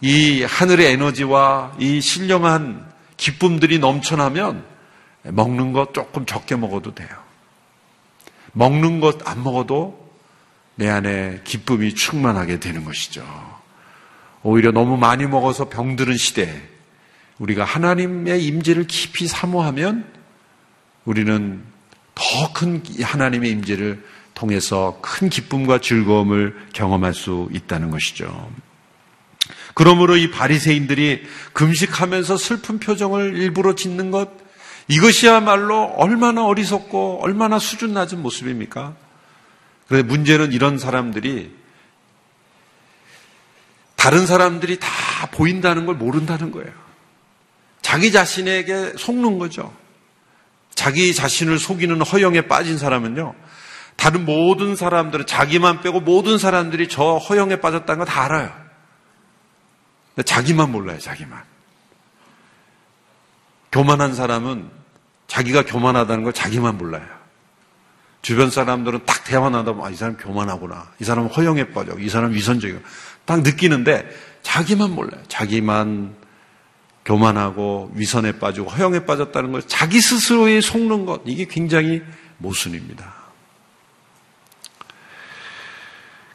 이 0.00 0.42
하늘의 0.42 0.92
에너지와 0.92 1.76
이 1.78 2.00
신령한 2.00 2.90
기쁨들이 3.16 3.78
넘쳐나면 3.78 4.64
먹는 5.22 5.72
것 5.72 5.94
조금 5.94 6.26
적게 6.26 6.56
먹어도 6.56 6.94
돼요. 6.94 7.08
먹는 8.52 9.00
것 9.00 9.18
안 9.26 9.44
먹어도 9.44 10.10
내 10.74 10.88
안에 10.88 11.42
기쁨이 11.44 11.94
충만하게 11.94 12.58
되는 12.58 12.84
것이죠. 12.84 13.24
오히려 14.42 14.72
너무 14.72 14.96
많이 14.96 15.26
먹어서 15.26 15.68
병드는 15.68 16.16
시대, 16.16 16.60
우리가 17.38 17.64
하나님의 17.64 18.44
임재를 18.44 18.86
깊이 18.86 19.28
사모하면 19.28 20.19
우리는 21.04 21.62
더 22.14 22.52
큰 22.52 22.82
하나님의 23.00 23.50
임재를 23.50 24.04
통해서 24.34 24.98
큰 25.02 25.28
기쁨과 25.28 25.80
즐거움을 25.80 26.54
경험할 26.72 27.14
수 27.14 27.48
있다는 27.52 27.90
것이죠. 27.90 28.50
그러므로 29.74 30.16
이 30.16 30.30
바리새인들이 30.30 31.22
금식하면서 31.52 32.36
슬픈 32.36 32.78
표정을 32.78 33.36
일부러 33.36 33.74
짓는 33.74 34.10
것 34.10 34.28
이것이야말로 34.88 35.84
얼마나 35.96 36.44
어리석고 36.44 37.20
얼마나 37.22 37.58
수준 37.58 37.94
낮은 37.94 38.20
모습입니까? 38.20 38.94
그런데 39.88 40.06
문제는 40.06 40.52
이런 40.52 40.78
사람들이 40.78 41.54
다른 43.96 44.26
사람들이 44.26 44.78
다 44.80 44.88
보인다는 45.32 45.86
걸 45.86 45.94
모른다는 45.94 46.50
거예요. 46.50 46.72
자기 47.82 48.12
자신에게 48.12 48.94
속는 48.96 49.38
거죠. 49.38 49.74
자기 50.80 51.12
자신을 51.14 51.58
속이는 51.58 52.00
허영에 52.00 52.48
빠진 52.48 52.78
사람은요. 52.78 53.34
다른 53.96 54.24
모든 54.24 54.76
사람들은 54.76 55.26
자기만 55.26 55.82
빼고 55.82 56.00
모든 56.00 56.38
사람들이 56.38 56.88
저 56.88 57.16
허영에 57.18 57.56
빠졌다는 57.56 57.98
거 57.98 58.10
다 58.10 58.22
알아요. 58.22 58.50
자기만 60.24 60.72
몰라요, 60.72 60.98
자기만. 60.98 61.38
교만한 63.70 64.14
사람은 64.14 64.70
자기가 65.26 65.66
교만하다는 65.66 66.24
걸 66.24 66.32
자기만 66.32 66.78
몰라요. 66.78 67.04
주변 68.22 68.50
사람들은 68.50 69.00
딱 69.04 69.24
대화 69.24 69.50
나다 69.50 69.72
보면 69.72 69.86
아, 69.86 69.90
이 69.90 69.94
사람 69.96 70.16
교만하구나. 70.16 70.92
이 70.98 71.04
사람 71.04 71.26
허영에 71.26 71.72
빠져. 71.72 71.98
이 71.98 72.08
사람 72.08 72.32
위선적이고. 72.32 72.80
딱 73.26 73.42
느끼는데 73.42 74.08
자기만 74.40 74.92
몰라요. 74.92 75.20
자기만 75.28 76.14
교만하고 77.04 77.92
위선에 77.94 78.38
빠지고 78.38 78.68
허영에 78.70 79.04
빠졌다는 79.04 79.52
걸 79.52 79.62
자기 79.66 80.00
스스로에 80.00 80.60
속는 80.60 81.06
것. 81.06 81.22
이게 81.24 81.46
굉장히 81.46 82.02
모순입니다. 82.38 83.14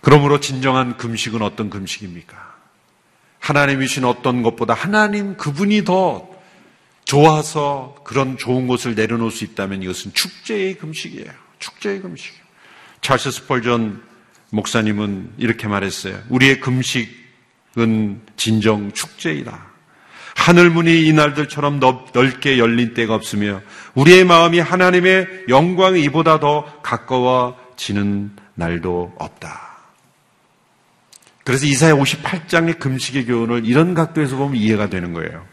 그러므로 0.01 0.39
진정한 0.39 0.97
금식은 0.97 1.41
어떤 1.41 1.69
금식입니까? 1.69 2.55
하나님이 3.39 3.87
신 3.87 4.05
어떤 4.05 4.43
것보다 4.43 4.73
하나님 4.73 5.37
그분이 5.37 5.83
더 5.83 6.29
좋아서 7.05 7.95
그런 8.03 8.37
좋은 8.37 8.67
것을 8.67 8.95
내려놓을 8.95 9.31
수 9.31 9.43
있다면 9.43 9.83
이것은 9.83 10.13
축제의 10.13 10.75
금식이에요. 10.79 11.31
축제의 11.59 12.01
금식. 12.01 12.33
찰스 13.01 13.31
스펄전 13.31 14.03
목사님은 14.49 15.33
이렇게 15.37 15.67
말했어요. 15.67 16.21
우리의 16.29 16.59
금식은 16.59 18.21
진정 18.35 18.91
축제이다. 18.91 19.74
하늘문이 20.35 21.07
이날들처럼 21.07 21.79
넓게 21.79 22.59
열린 22.59 22.93
때가 22.93 23.15
없으며 23.15 23.61
우리의 23.95 24.25
마음이 24.25 24.59
하나님의 24.59 25.45
영광이 25.49 26.03
이보다 26.03 26.39
더 26.39 26.65
가까워지는 26.83 28.31
날도 28.53 29.15
없다. 29.17 29.65
그래서 31.43 31.65
이사야 31.65 31.93
58장의 31.93 32.79
금식의 32.79 33.25
교훈을 33.25 33.65
이런 33.65 33.93
각도에서 33.93 34.35
보면 34.35 34.57
이해가 34.57 34.89
되는 34.89 35.13
거예요. 35.13 35.45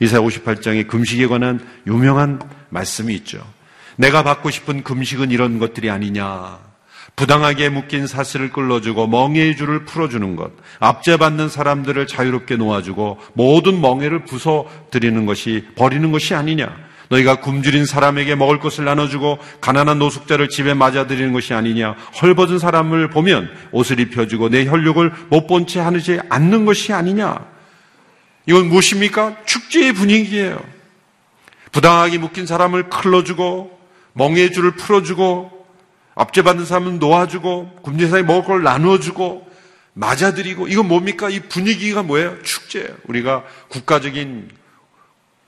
이사야 0.00 0.20
58장의 0.20 0.86
금식에 0.86 1.26
관한 1.26 1.60
유명한 1.86 2.40
말씀이 2.70 3.14
있죠. 3.16 3.44
내가 3.96 4.22
받고 4.22 4.50
싶은 4.50 4.84
금식은 4.84 5.30
이런 5.30 5.58
것들이 5.58 5.90
아니냐. 5.90 6.73
부당하게 7.16 7.68
묶인 7.68 8.06
사슬을 8.06 8.50
끌어주고 8.50 9.06
멍해의 9.06 9.56
줄을 9.56 9.84
풀어주는 9.84 10.34
것, 10.36 10.50
압제받는 10.80 11.48
사람들을 11.48 12.06
자유롭게 12.06 12.56
놓아주고 12.56 13.18
모든 13.34 13.80
멍해를 13.80 14.24
부숴드리는 14.24 15.24
것이 15.26 15.64
버리는 15.76 16.10
것이 16.10 16.34
아니냐. 16.34 16.84
너희가 17.10 17.40
굶주린 17.40 17.84
사람에게 17.84 18.34
먹을 18.34 18.58
것을 18.58 18.86
나눠주고 18.86 19.38
가난한 19.60 19.98
노숙자를 19.98 20.48
집에 20.48 20.74
맞아들이는 20.74 21.32
것이 21.32 21.54
아니냐. 21.54 21.94
헐벗은 22.20 22.58
사람을 22.58 23.10
보면 23.10 23.50
옷을 23.72 24.00
입혀주고 24.00 24.48
내 24.48 24.66
혈육을 24.66 25.12
못 25.28 25.46
본 25.46 25.66
채 25.66 25.80
하지 25.80 26.18
않는 26.30 26.64
것이 26.64 26.92
아니냐. 26.92 27.46
이건 28.46 28.68
무엇입니까? 28.68 29.36
축제의 29.44 29.92
분위기예요. 29.92 30.60
부당하게 31.70 32.18
묶인 32.18 32.46
사람을 32.46 32.88
클러주고 32.88 33.78
멍에 34.14 34.50
줄을 34.50 34.72
풀어주고 34.72 35.53
압제받는 36.14 36.64
사람은 36.64 36.98
놓아주고 36.98 37.80
굶주린 37.82 38.10
사람이 38.10 38.26
먹을 38.26 38.44
걸 38.44 38.62
나눠주고 38.62 39.48
맞아들이고 39.94 40.68
이건 40.68 40.88
뭡니까? 40.88 41.28
이 41.28 41.40
분위기가 41.40 42.02
뭐예요? 42.02 42.42
축제예요. 42.42 42.96
우리가 43.06 43.44
국가적인 43.68 44.50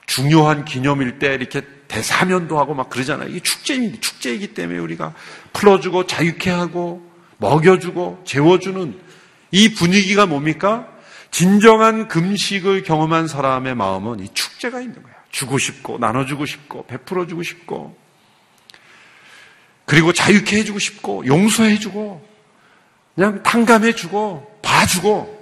중요한 0.07 0.65
기념일 0.65 1.19
때 1.19 1.35
이렇게 1.35 1.63
대사면도 1.89 2.59
하고 2.59 2.75
막 2.75 2.91
그러잖아요. 2.91 3.29
이게 3.29 3.41
축제입니다. 3.41 4.01
축제이기 4.01 4.55
때문에 4.55 4.79
우리가 4.79 5.15
풀어주고 5.53 6.07
자유케 6.07 6.51
하고 6.51 7.09
먹여주고 7.39 8.23
재워주는 8.25 8.99
이 9.51 9.75
분위기가 9.75 10.27
뭡니까? 10.27 10.89
진정한 11.31 12.09
금식을 12.09 12.83
경험한 12.85 13.27
사람의 13.27 13.75
마음은 13.75 14.21
이 14.21 14.29
축제가 14.33 14.81
있는 14.81 15.03
거야. 15.03 15.15
주고 15.31 15.59
싶고 15.59 15.99
나눠주고 15.99 16.47
싶고 16.47 16.87
베풀어주고 16.87 17.43
싶고 17.43 17.97
그리고 19.87 20.13
자유케 20.13 20.59
해주고 20.59 20.79
싶고 20.79 21.27
용서해주고 21.27 22.29
그냥 23.15 23.43
탕감해주고 23.43 24.59
봐주고 24.61 25.37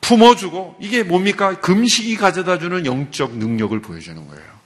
품어주고 0.00 0.76
이게 0.80 1.02
뭡니까? 1.02 1.60
금식이 1.60 2.16
가져다주는 2.16 2.84
영적 2.86 3.36
능력을 3.36 3.80
보여주는 3.80 4.26
거예요. 4.26 4.60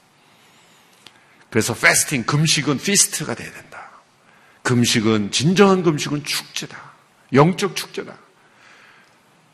그래서 1.51 1.75
fasting, 1.75 2.25
금식은 2.25 2.79
feast가 2.79 3.35
돼야 3.35 3.53
된다. 3.53 3.91
금식은 4.63 5.31
진정한 5.31 5.83
금식은 5.83 6.25
축제다. 6.25 6.77
영적 7.33 7.77
축제다. 7.77 8.17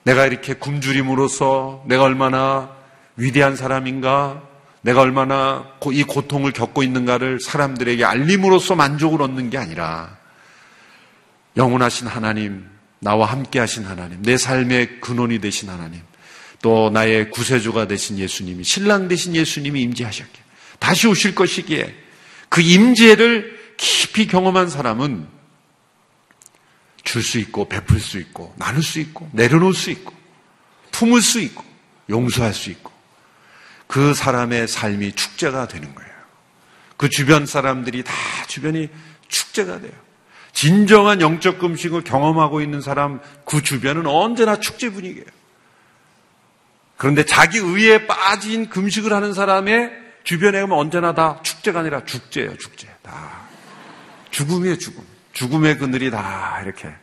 내가 0.05 0.27
이렇게 0.27 0.55
굶주림으로써 0.55 1.85
내가 1.87 2.05
얼마나 2.05 2.75
위대한 3.17 3.57
사람인가, 3.57 4.43
내가 4.83 5.01
얼마나 5.03 5.66
이 5.93 6.03
고통을 6.03 6.53
겪고 6.53 6.83
있는가를 6.83 7.40
사람들에게 7.40 8.05
알림으로써 8.05 8.75
만족을 8.75 9.21
얻는 9.23 9.51
게 9.51 9.59
아니라 9.59 10.16
영원하신 11.57 12.07
하나님, 12.07 12.69
나와 13.01 13.27
함께 13.27 13.59
하신 13.59 13.85
하나님, 13.85 14.23
내 14.23 14.37
삶의 14.37 15.01
근원이 15.01 15.40
되신 15.40 15.69
하나님, 15.69 16.01
또 16.62 16.90
나의 16.90 17.31
구세주가 17.31 17.88
되신 17.88 18.19
예수님이, 18.19 18.64
신랑 18.64 19.09
되신 19.09 19.35
예수님이 19.35 19.83
임재하셨기에, 19.83 20.43
다시 20.79 21.07
오실 21.09 21.35
것이기에, 21.35 21.95
그 22.49 22.61
임재를 22.61 23.75
깊이 23.77 24.27
경험한 24.27 24.69
사람은 24.69 25.27
줄 27.03 27.23
수 27.23 27.38
있고 27.38 27.69
베풀 27.69 27.99
수 27.99 28.19
있고 28.19 28.55
나눌 28.57 28.83
수 28.83 29.01
있고 29.01 29.29
내려놓을 29.33 29.75
수 29.75 29.90
있고 29.90 30.12
품을 30.93 31.23
수 31.23 31.40
있고 31.40 31.64
용서할 32.09 32.55
수 32.55 32.71
있고 32.71 32.89
그 33.90 34.14
사람의 34.14 34.68
삶이 34.68 35.14
축제가 35.14 35.66
되는 35.66 35.92
거예요. 35.92 36.11
그 36.96 37.09
주변 37.09 37.44
사람들이 37.44 38.05
다 38.05 38.12
주변이 38.46 38.88
축제가 39.26 39.81
돼요. 39.81 39.90
진정한 40.53 41.20
영적 41.20 41.59
금식을 41.59 42.05
경험하고 42.05 42.61
있는 42.61 42.81
사람 42.81 43.20
그 43.44 43.64
주변은 43.64 44.07
언제나 44.07 44.61
축제 44.61 44.90
분위기예요. 44.90 45.26
그런데 46.96 47.24
자기 47.24 47.59
의에 47.59 48.07
빠진 48.07 48.68
금식을 48.68 49.12
하는 49.12 49.35
사람의 49.35 49.90
주변에 50.22 50.61
가면 50.61 50.79
언제나 50.79 51.12
다 51.12 51.40
축제가 51.42 51.81
아니라 51.81 52.05
축제예요, 52.05 52.57
축제. 52.59 52.87
다. 53.03 53.40
죽음이에요, 54.31 54.79
죽음. 54.79 55.03
죽음의 55.33 55.79
그늘이 55.79 56.12
다 56.12 56.61
이렇게 56.62 56.94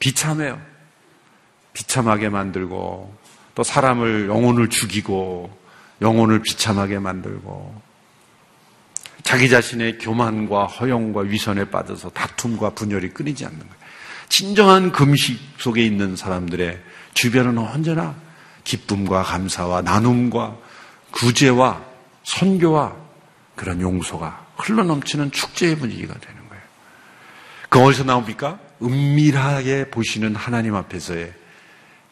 비참해요. 0.00 0.60
비참하게 1.74 2.28
만들고 2.28 3.16
또 3.54 3.62
사람을 3.62 4.28
영혼을 4.28 4.68
죽이고 4.68 5.57
영혼을 6.00 6.42
비참하게 6.42 6.98
만들고 6.98 7.82
자기 9.22 9.48
자신의 9.48 9.98
교만과 9.98 10.66
허영과 10.66 11.22
위선에 11.22 11.70
빠져서 11.70 12.10
다툼과 12.10 12.70
분열이 12.70 13.10
끊이지 13.10 13.44
않는 13.44 13.58
거예요. 13.58 13.74
진정한 14.28 14.92
금식 14.92 15.38
속에 15.58 15.82
있는 15.82 16.16
사람들의 16.16 16.80
주변은 17.14 17.58
언제나 17.58 18.14
기쁨과 18.64 19.22
감사와 19.22 19.82
나눔과 19.82 20.56
구제와 21.10 21.84
선교와 22.24 22.96
그런 23.56 23.80
용서가 23.80 24.46
흘러넘치는 24.56 25.30
축제의 25.30 25.78
분위기가 25.78 26.14
되는 26.18 26.48
거예요. 26.48 26.62
그 27.68 27.80
어디서 27.80 28.04
나옵니까? 28.04 28.58
은밀하게 28.82 29.90
보시는 29.90 30.36
하나님 30.36 30.74
앞에서의 30.74 31.32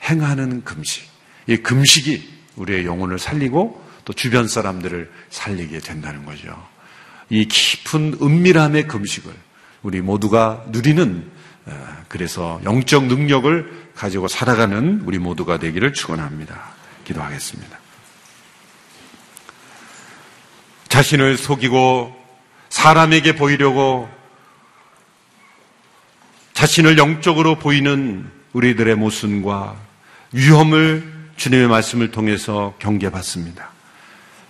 행하는 0.02 0.64
금식. 0.64 1.08
이 1.46 1.56
금식이 1.56 2.35
우리의 2.56 2.86
영혼을 2.86 3.18
살리고 3.18 3.84
또 4.04 4.12
주변 4.12 4.48
사람들을 4.48 5.10
살리게 5.30 5.78
된다는 5.80 6.24
거죠. 6.24 6.66
이 7.28 7.46
깊은 7.46 8.18
은밀함의 8.22 8.86
금식을 8.88 9.32
우리 9.82 10.00
모두가 10.00 10.64
누리는 10.68 11.30
어, 11.66 12.04
그래서 12.08 12.60
영적 12.64 13.06
능력을 13.06 13.90
가지고 13.94 14.28
살아가는 14.28 15.02
우리 15.04 15.18
모두가 15.18 15.58
되기를 15.58 15.92
축원합니다. 15.92 16.74
기도하겠습니다. 17.04 17.78
자신을 20.88 21.36
속이고 21.36 22.14
사람에게 22.68 23.34
보이려고 23.34 24.08
자신을 26.52 26.98
영적으로 26.98 27.58
보이는 27.58 28.30
우리들의 28.52 28.94
모순과 28.94 29.76
위험을 30.32 31.15
주님의 31.36 31.68
말씀을 31.68 32.10
통해서 32.10 32.74
경계받습니다. 32.78 33.70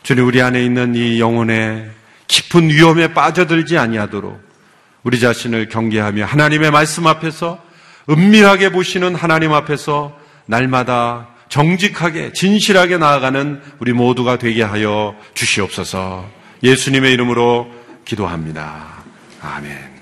주님 0.02 0.26
우리 0.26 0.40
안에 0.40 0.64
있는 0.64 0.94
이 0.94 1.20
영혼의 1.20 1.90
깊은 2.28 2.70
위험에 2.70 3.12
빠져들지 3.12 3.78
아니하도록 3.78 4.40
우리 5.02 5.20
자신을 5.20 5.68
경계하며 5.68 6.24
하나님의 6.24 6.70
말씀 6.70 7.06
앞에서 7.06 7.60
은밀하게 8.08 8.70
보시는 8.70 9.14
하나님 9.14 9.52
앞에서 9.52 10.16
날마다 10.46 11.28
정직하게 11.48 12.32
진실하게 12.32 12.98
나아가는 12.98 13.60
우리 13.78 13.92
모두가 13.92 14.38
되게 14.38 14.62
하여 14.62 15.16
주시옵소서. 15.34 16.28
예수님의 16.62 17.12
이름으로 17.12 17.70
기도합니다. 18.04 18.86
아멘. 19.42 19.95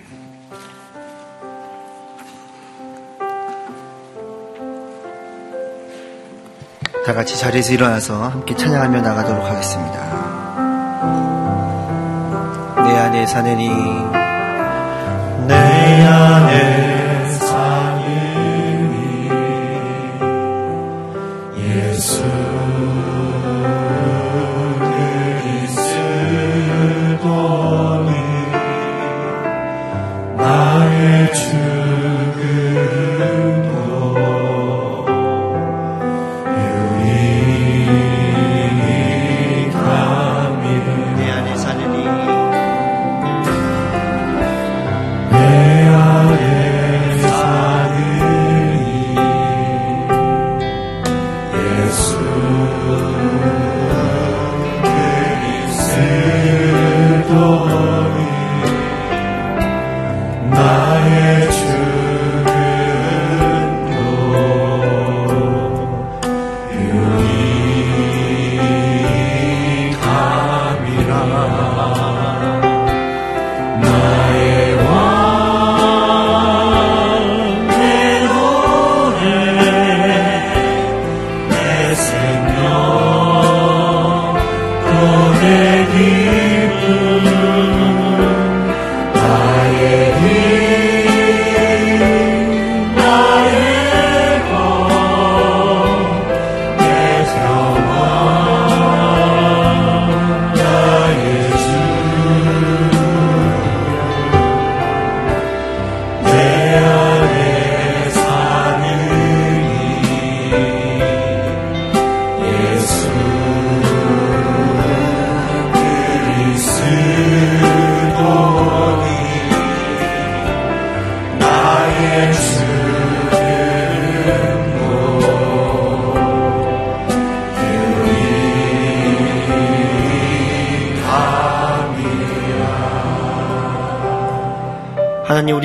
다 7.04 7.12
같이 7.12 7.38
자리에서 7.38 7.74
일어나서 7.74 8.28
함께 8.28 8.56
찬양하며 8.56 9.02
나가도록 9.02 9.44
하겠습니다. 9.44 10.04
내 12.82 12.96
안에 12.96 13.26
이, 13.60 13.68
내 15.46 15.54
안에 16.06 16.93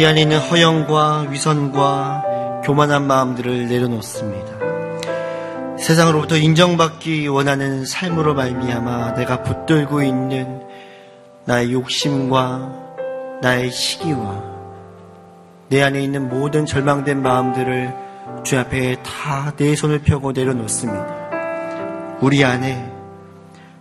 안에 0.10 0.24
있는 0.24 0.40
허영과 0.40 1.28
위선과 1.30 2.62
교만한 2.66 3.06
마음들을 3.06 3.68
내려놓습니다. 3.68 5.78
세상으로부터 5.78 6.36
인정받기 6.36 7.28
원하는 7.28 7.86
삶으로 7.86 8.34
말미암아 8.34 9.14
내가 9.14 9.44
붙들고 9.44 10.02
있는 10.02 10.64
나의 11.46 11.74
욕심과 11.74 13.40
나의 13.44 13.70
시기와 13.70 14.44
내 15.70 15.84
안에 15.84 16.02
있는 16.02 16.28
모든 16.28 16.66
절망된 16.66 17.22
마음들을 17.22 17.94
주 18.44 18.58
앞에 18.58 19.04
다 19.04 19.54
내 19.58 19.76
손을 19.76 20.00
펴고 20.00 20.32
내려놓습니다. 20.32 22.18
우리 22.22 22.44
안에 22.44 22.92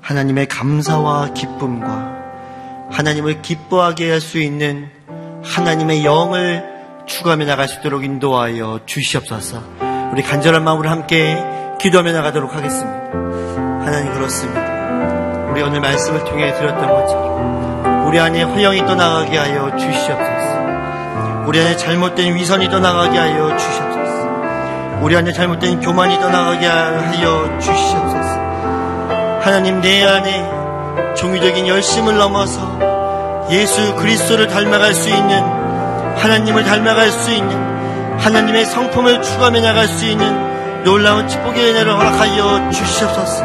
하나님의 0.02 0.46
감사와 0.48 1.32
기쁨과 1.32 2.18
하나님을 2.90 3.40
기뻐하게 3.40 4.10
할 4.10 4.20
수 4.20 4.38
있는 4.38 4.97
하나님의 5.54 6.04
영을 6.04 6.64
추구하며 7.06 7.46
나갈 7.46 7.68
수 7.68 7.80
있도록 7.80 8.04
인도하여 8.04 8.80
주시옵소서. 8.84 9.62
우리 10.12 10.22
간절한 10.22 10.62
마음으로 10.62 10.88
함께 10.90 11.42
기도하며 11.80 12.12
나가도록 12.12 12.54
하겠습니다. 12.54 12.98
하나님 13.84 14.12
그렇습니다. 14.12 14.60
우리 15.50 15.62
오늘 15.62 15.80
말씀을 15.80 16.24
통해 16.24 16.52
드렸던 16.54 16.86
것처럼 16.86 18.06
우리 18.06 18.20
안에 18.20 18.42
허영이 18.42 18.86
떠나가게 18.86 19.36
하여 19.36 19.74
주시옵소서. 19.76 21.46
우리 21.46 21.60
안에 21.60 21.76
잘못된 21.76 22.34
위선이 22.34 22.68
떠나가게 22.68 23.18
하여 23.18 23.56
주시옵소서. 23.56 24.98
우리 25.00 25.16
안에 25.16 25.32
잘못된 25.32 25.80
교만이 25.80 26.18
떠나가게 26.20 26.66
하여 26.66 27.58
주시옵소서. 27.58 28.38
하나님 29.40 29.80
내 29.80 30.04
안에 30.04 31.14
종교적인 31.14 31.66
열심을 31.66 32.16
넘어서 32.18 32.87
예수 33.50 33.94
그리스도를 33.94 34.46
닮아갈 34.48 34.92
수 34.92 35.08
있는 35.08 35.42
하나님을 36.16 36.64
닮아갈 36.64 37.10
수 37.10 37.32
있는 37.32 38.18
하나님의 38.18 38.66
성품을 38.66 39.22
추구하며 39.22 39.60
나갈 39.60 39.86
수 39.88 40.04
있는 40.04 40.84
놀라운 40.84 41.26
축복의 41.28 41.70
은혜를 41.70 41.92
허락하여 41.92 42.70
주시옵소서. 42.70 43.44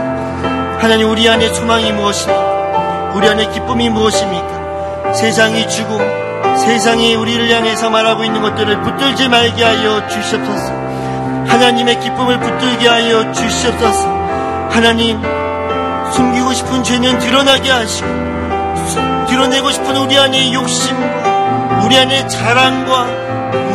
하나님 0.79 1.09
우리 1.09 1.27
안에 1.29 1.53
소망이 1.53 1.91
무엇입니까? 1.93 3.11
우리 3.15 3.27
안에 3.29 3.49
기쁨이 3.51 3.89
무엇입니까? 3.89 5.13
세상이 5.13 5.69
주고 5.69 5.99
세상이 6.57 7.15
우리를 7.15 7.49
향해서 7.49 7.89
말하고 7.89 8.23
있는 8.23 8.41
것들을 8.41 8.81
붙들지 8.81 9.29
말게 9.29 9.63
하여 9.63 10.05
주시옵소서. 10.07 10.73
하나님의 11.47 11.99
기쁨을 11.99 12.39
붙들게 12.39 12.87
하여 12.87 13.31
주시옵소서. 13.31 14.07
하나님 14.69 15.21
숨기고 16.11 16.53
싶은 16.53 16.83
죄는 16.83 17.19
드러나게 17.19 17.71
하시고 17.71 18.42
드러내고 19.27 19.71
싶은 19.71 19.95
우리 19.97 20.17
안의 20.17 20.53
욕심과 20.53 21.83
우리 21.85 21.97
안의 21.97 22.29
자랑과 22.29 23.07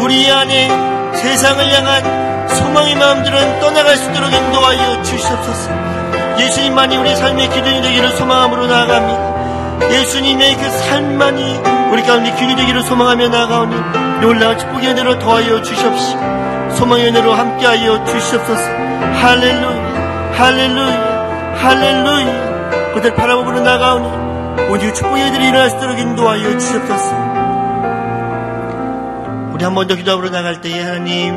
우리 0.00 0.30
안의 0.30 0.68
세상을 1.14 1.72
향한 1.72 2.48
소망의 2.48 2.94
마음들은 2.94 3.60
떠나갈 3.60 3.96
수 3.96 4.10
있도록 4.10 4.32
인도하여 4.32 5.02
주시옵소서. 5.02 5.70
예수님만이 6.38 6.96
우리 6.96 7.14
삶의 7.16 7.48
기준이 7.48 7.82
되기를 7.82 8.10
소망함으로 8.10 8.66
나아갑니다 8.66 9.38
예수님의 9.90 10.56
그 10.56 10.70
삶만이 10.70 11.60
우리 11.90 12.02
가운데 12.02 12.30
기준이 12.32 12.56
되기를 12.56 12.82
소망하며 12.82 13.28
나아가오니 13.28 14.20
놀라운 14.20 14.58
축복의 14.58 14.90
은혜로 14.90 15.18
더하여 15.18 15.62
주시옵시고 15.62 16.20
소망의 16.74 17.08
은혜로 17.08 17.32
함께하여 17.32 18.04
주시옵소서. 18.04 18.62
할렐루야 19.20 20.32
할렐루야 20.36 21.56
할렐루야. 21.60 22.92
그들 22.94 23.14
바라보고 23.14 23.52
나가오니 23.52 24.27
오직 24.70 24.94
축복의 24.94 25.32
들이 25.32 25.48
일어날 25.48 25.70
수 25.70 25.76
있도록 25.76 25.98
인도하여 25.98 26.58
주셨옵소서 26.58 27.28
우리 29.54 29.64
한 29.64 29.74
번 29.74 29.88
더 29.88 29.94
기도하러 29.96 30.30
나갈 30.30 30.60
때에 30.60 30.82
하나님 30.82 31.34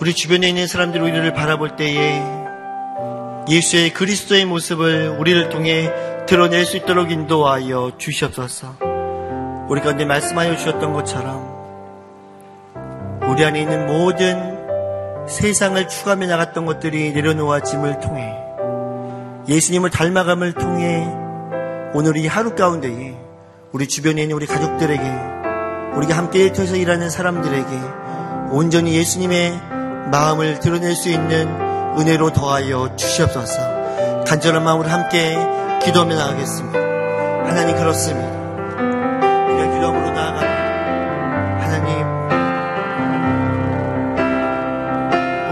우리 0.00 0.12
주변에 0.14 0.48
있는 0.48 0.66
사람들이 0.66 1.02
우리를 1.02 1.32
바라볼 1.34 1.76
때에 1.76 2.22
예수의 3.48 3.92
그리스도의 3.92 4.44
모습을 4.44 5.16
우리를 5.18 5.48
통해 5.50 5.90
드러낼 6.26 6.64
수 6.66 6.76
있도록 6.76 7.12
인도하여 7.12 7.92
주시옵소서. 7.96 8.74
우리 9.68 9.80
가운데 9.80 10.04
말씀하여 10.04 10.56
주셨던 10.56 10.92
것처럼 10.92 11.54
우리 13.28 13.44
안에 13.44 13.60
있는 13.60 13.86
모든 13.86 15.26
세상을 15.28 15.88
추가하며 15.88 16.26
나갔던 16.26 16.66
것들이 16.66 17.12
내려놓아짐을 17.12 18.00
통해 18.00 18.34
예수님을 19.48 19.90
닮아감을 19.90 20.52
통해 20.54 21.06
오늘 21.94 22.16
이 22.16 22.26
하루 22.26 22.54
가운데에 22.54 23.16
우리 23.72 23.86
주변에 23.86 24.22
있는 24.22 24.36
우리 24.36 24.46
가족들에게 24.46 25.02
우리가 25.94 26.16
함께 26.16 26.40
일터에서 26.40 26.76
일하는 26.76 27.10
사람들에게 27.10 27.66
온전히 28.50 28.94
예수님의 28.96 29.60
마음을 30.10 30.60
드러낼 30.60 30.94
수 30.94 31.08
있는 31.08 31.48
은혜로 31.98 32.32
더하여 32.32 32.94
주시옵소서 32.96 34.24
간절한 34.26 34.62
마음으로 34.64 34.88
함께 34.88 35.36
기도하며 35.82 36.16
나가겠습니다. 36.16 36.78
하나님 36.78 37.76
그렇습니다. 37.76 38.28
우리가 39.46 39.74
기도함으로 39.74 40.10
나아갑니다. 40.10 40.56
하나님 41.62 42.06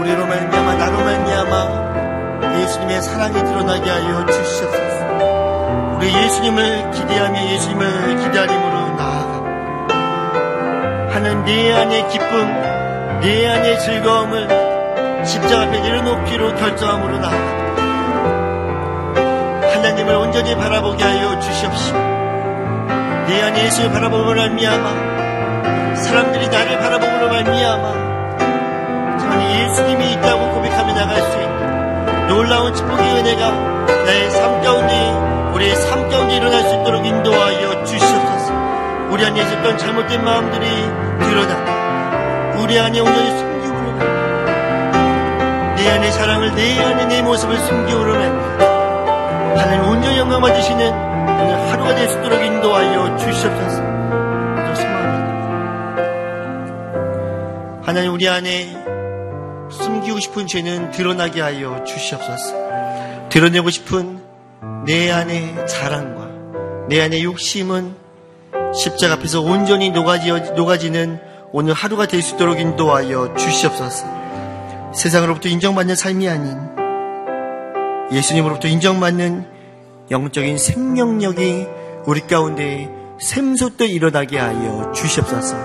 우리로 0.01 0.27
말미 0.27 0.54
예수님의 2.95 3.01
사랑이 3.01 3.33
드러나게 3.33 3.89
하여 3.89 4.25
주시옵소서. 4.25 5.05
우리 5.97 6.07
예수님을 6.13 6.91
기대하며 6.91 7.45
예수님을 7.51 8.17
기다림으로 8.17 8.95
나아가. 8.95 9.43
하는 11.13 11.43
내 11.45 11.73
안의 11.73 12.07
기쁨, 12.09 12.29
내 13.21 13.47
안의 13.47 13.79
즐거움을 13.79 15.25
십자가 15.25 15.63
앞에 15.63 15.81
내려놓기로 15.81 16.55
결정함으로 16.55 17.17
나아가. 17.19 17.65
하나님을 19.73 20.15
온전히 20.15 20.55
바라보게 20.55 21.03
하여 21.03 21.39
주시옵시고 21.39 21.97
내 23.27 23.41
안에 23.41 23.65
예수를 23.65 23.91
바라보므로 23.91 24.35
말미암아 24.35 25.95
사람들이 25.95 26.47
나를 26.47 26.79
바라보므로 26.79 27.27
말미암아 27.27 28.05
예수님이 29.55 30.13
있다고 30.13 30.53
고백하며 30.53 30.93
나갈 30.93 31.21
수 31.21 31.37
있는 31.37 31.44
놀라운 32.27 32.73
축복의 32.73 33.13
은혜가 33.19 33.51
나의 33.51 34.31
삶 34.31 34.61
가운데 34.61 35.51
우리의 35.53 35.75
삶 35.75 36.09
가운데 36.09 36.35
일어날 36.35 36.63
수 36.63 36.75
있도록 36.75 37.05
인도하여 37.05 37.83
주시옵소서. 37.85 38.53
우리 39.11 39.25
안에 39.25 39.41
있었던 39.41 39.77
잘못된 39.77 40.23
마음들이 40.23 40.65
드러나 41.19 42.55
우리 42.61 42.79
안에 42.79 42.99
온전히 42.99 43.29
숨기우려 43.29 43.93
내 45.75 45.89
안의 45.91 46.11
사랑을 46.11 46.55
내 46.55 46.79
안에 46.83 47.05
내 47.05 47.21
모습을 47.21 47.57
숨기우려면 47.57 49.55
하나님 49.57 49.89
온전히 49.89 50.17
영광 50.17 50.41
받으시는 50.41 50.91
오늘 50.91 51.71
하루가 51.71 51.95
될 51.95 52.09
수 52.09 52.17
있도록 52.19 52.43
인도하여 52.43 53.17
주시옵소서. 53.17 53.95
하나님 57.85 58.13
우리 58.13 58.27
안에 58.27 58.84
숨기고 60.05 60.19
싶은 60.19 60.47
죄는 60.47 60.91
드러나게 60.91 61.41
하여 61.41 61.83
주시옵소서. 61.83 63.29
드러내고 63.29 63.69
싶은 63.69 64.19
내 64.85 65.11
안의 65.11 65.67
자랑과 65.67 66.87
내 66.87 67.01
안의 67.01 67.23
욕심은 67.23 67.95
십자가 68.73 69.15
앞에서 69.15 69.41
온전히 69.41 69.89
녹아지, 69.89 70.31
녹아지는 70.31 71.19
오늘 71.51 71.73
하루가 71.73 72.05
될 72.05 72.21
수 72.21 72.35
있도록 72.35 72.59
인도하여 72.59 73.33
주시옵소서. 73.35 74.05
세상으로부터 74.93 75.49
인정받는 75.49 75.95
삶이 75.95 76.29
아닌 76.29 76.57
예수님으로부터 78.11 78.67
인정받는 78.67 79.45
영적인 80.11 80.57
생명력이 80.57 81.67
우리 82.05 82.21
가운데 82.21 82.89
샘솟듯 83.19 83.89
일어나게 83.89 84.37
하여 84.37 84.91
주시옵소서. 84.93 85.55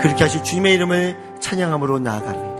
그렇게 0.00 0.24
하실 0.24 0.42
주님의 0.42 0.74
이름을 0.74 1.16
찬양함으로 1.40 1.98
나아갑니다. 1.98 2.53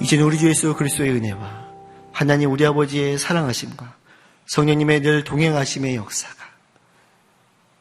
이제는 0.00 0.24
우리 0.24 0.38
주 0.38 0.48
예수 0.48 0.74
그리스도의 0.74 1.10
은혜와 1.10 1.68
하나님 2.12 2.50
우리 2.50 2.64
아버지의 2.64 3.18
사랑하심과 3.18 3.96
성령님의 4.46 5.00
늘 5.02 5.24
동행하심의 5.24 5.96
역사가 5.96 6.36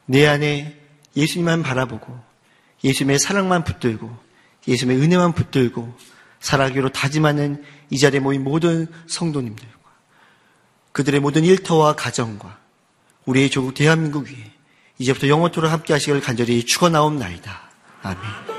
내 0.05 0.27
안에 0.27 0.77
예수님만 1.15 1.63
바라보고 1.63 2.19
예수님의 2.83 3.19
사랑만 3.19 3.63
붙들고 3.63 4.15
예수님의 4.67 5.01
은혜만 5.03 5.33
붙들고 5.33 5.95
살아가기로 6.39 6.89
다짐하는 6.89 7.63
이 7.89 7.97
자리에 7.97 8.19
모인 8.19 8.43
모든 8.43 8.87
성도님들과 9.07 9.79
그들의 10.91 11.19
모든 11.19 11.43
일터와 11.43 11.95
가정과 11.95 12.57
우리의 13.25 13.49
조국 13.49 13.73
대한민국 13.73 14.27
위에 14.27 14.51
이제부터 14.97 15.27
영원토록 15.27 15.71
함께 15.71 15.93
하시기를 15.93 16.21
간절히 16.21 16.65
축원나옵나이다. 16.65 17.69
아멘. 18.03 18.58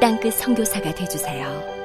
땅끝 0.00 0.32
성교사가 0.34 0.94
되주세요 0.94 1.79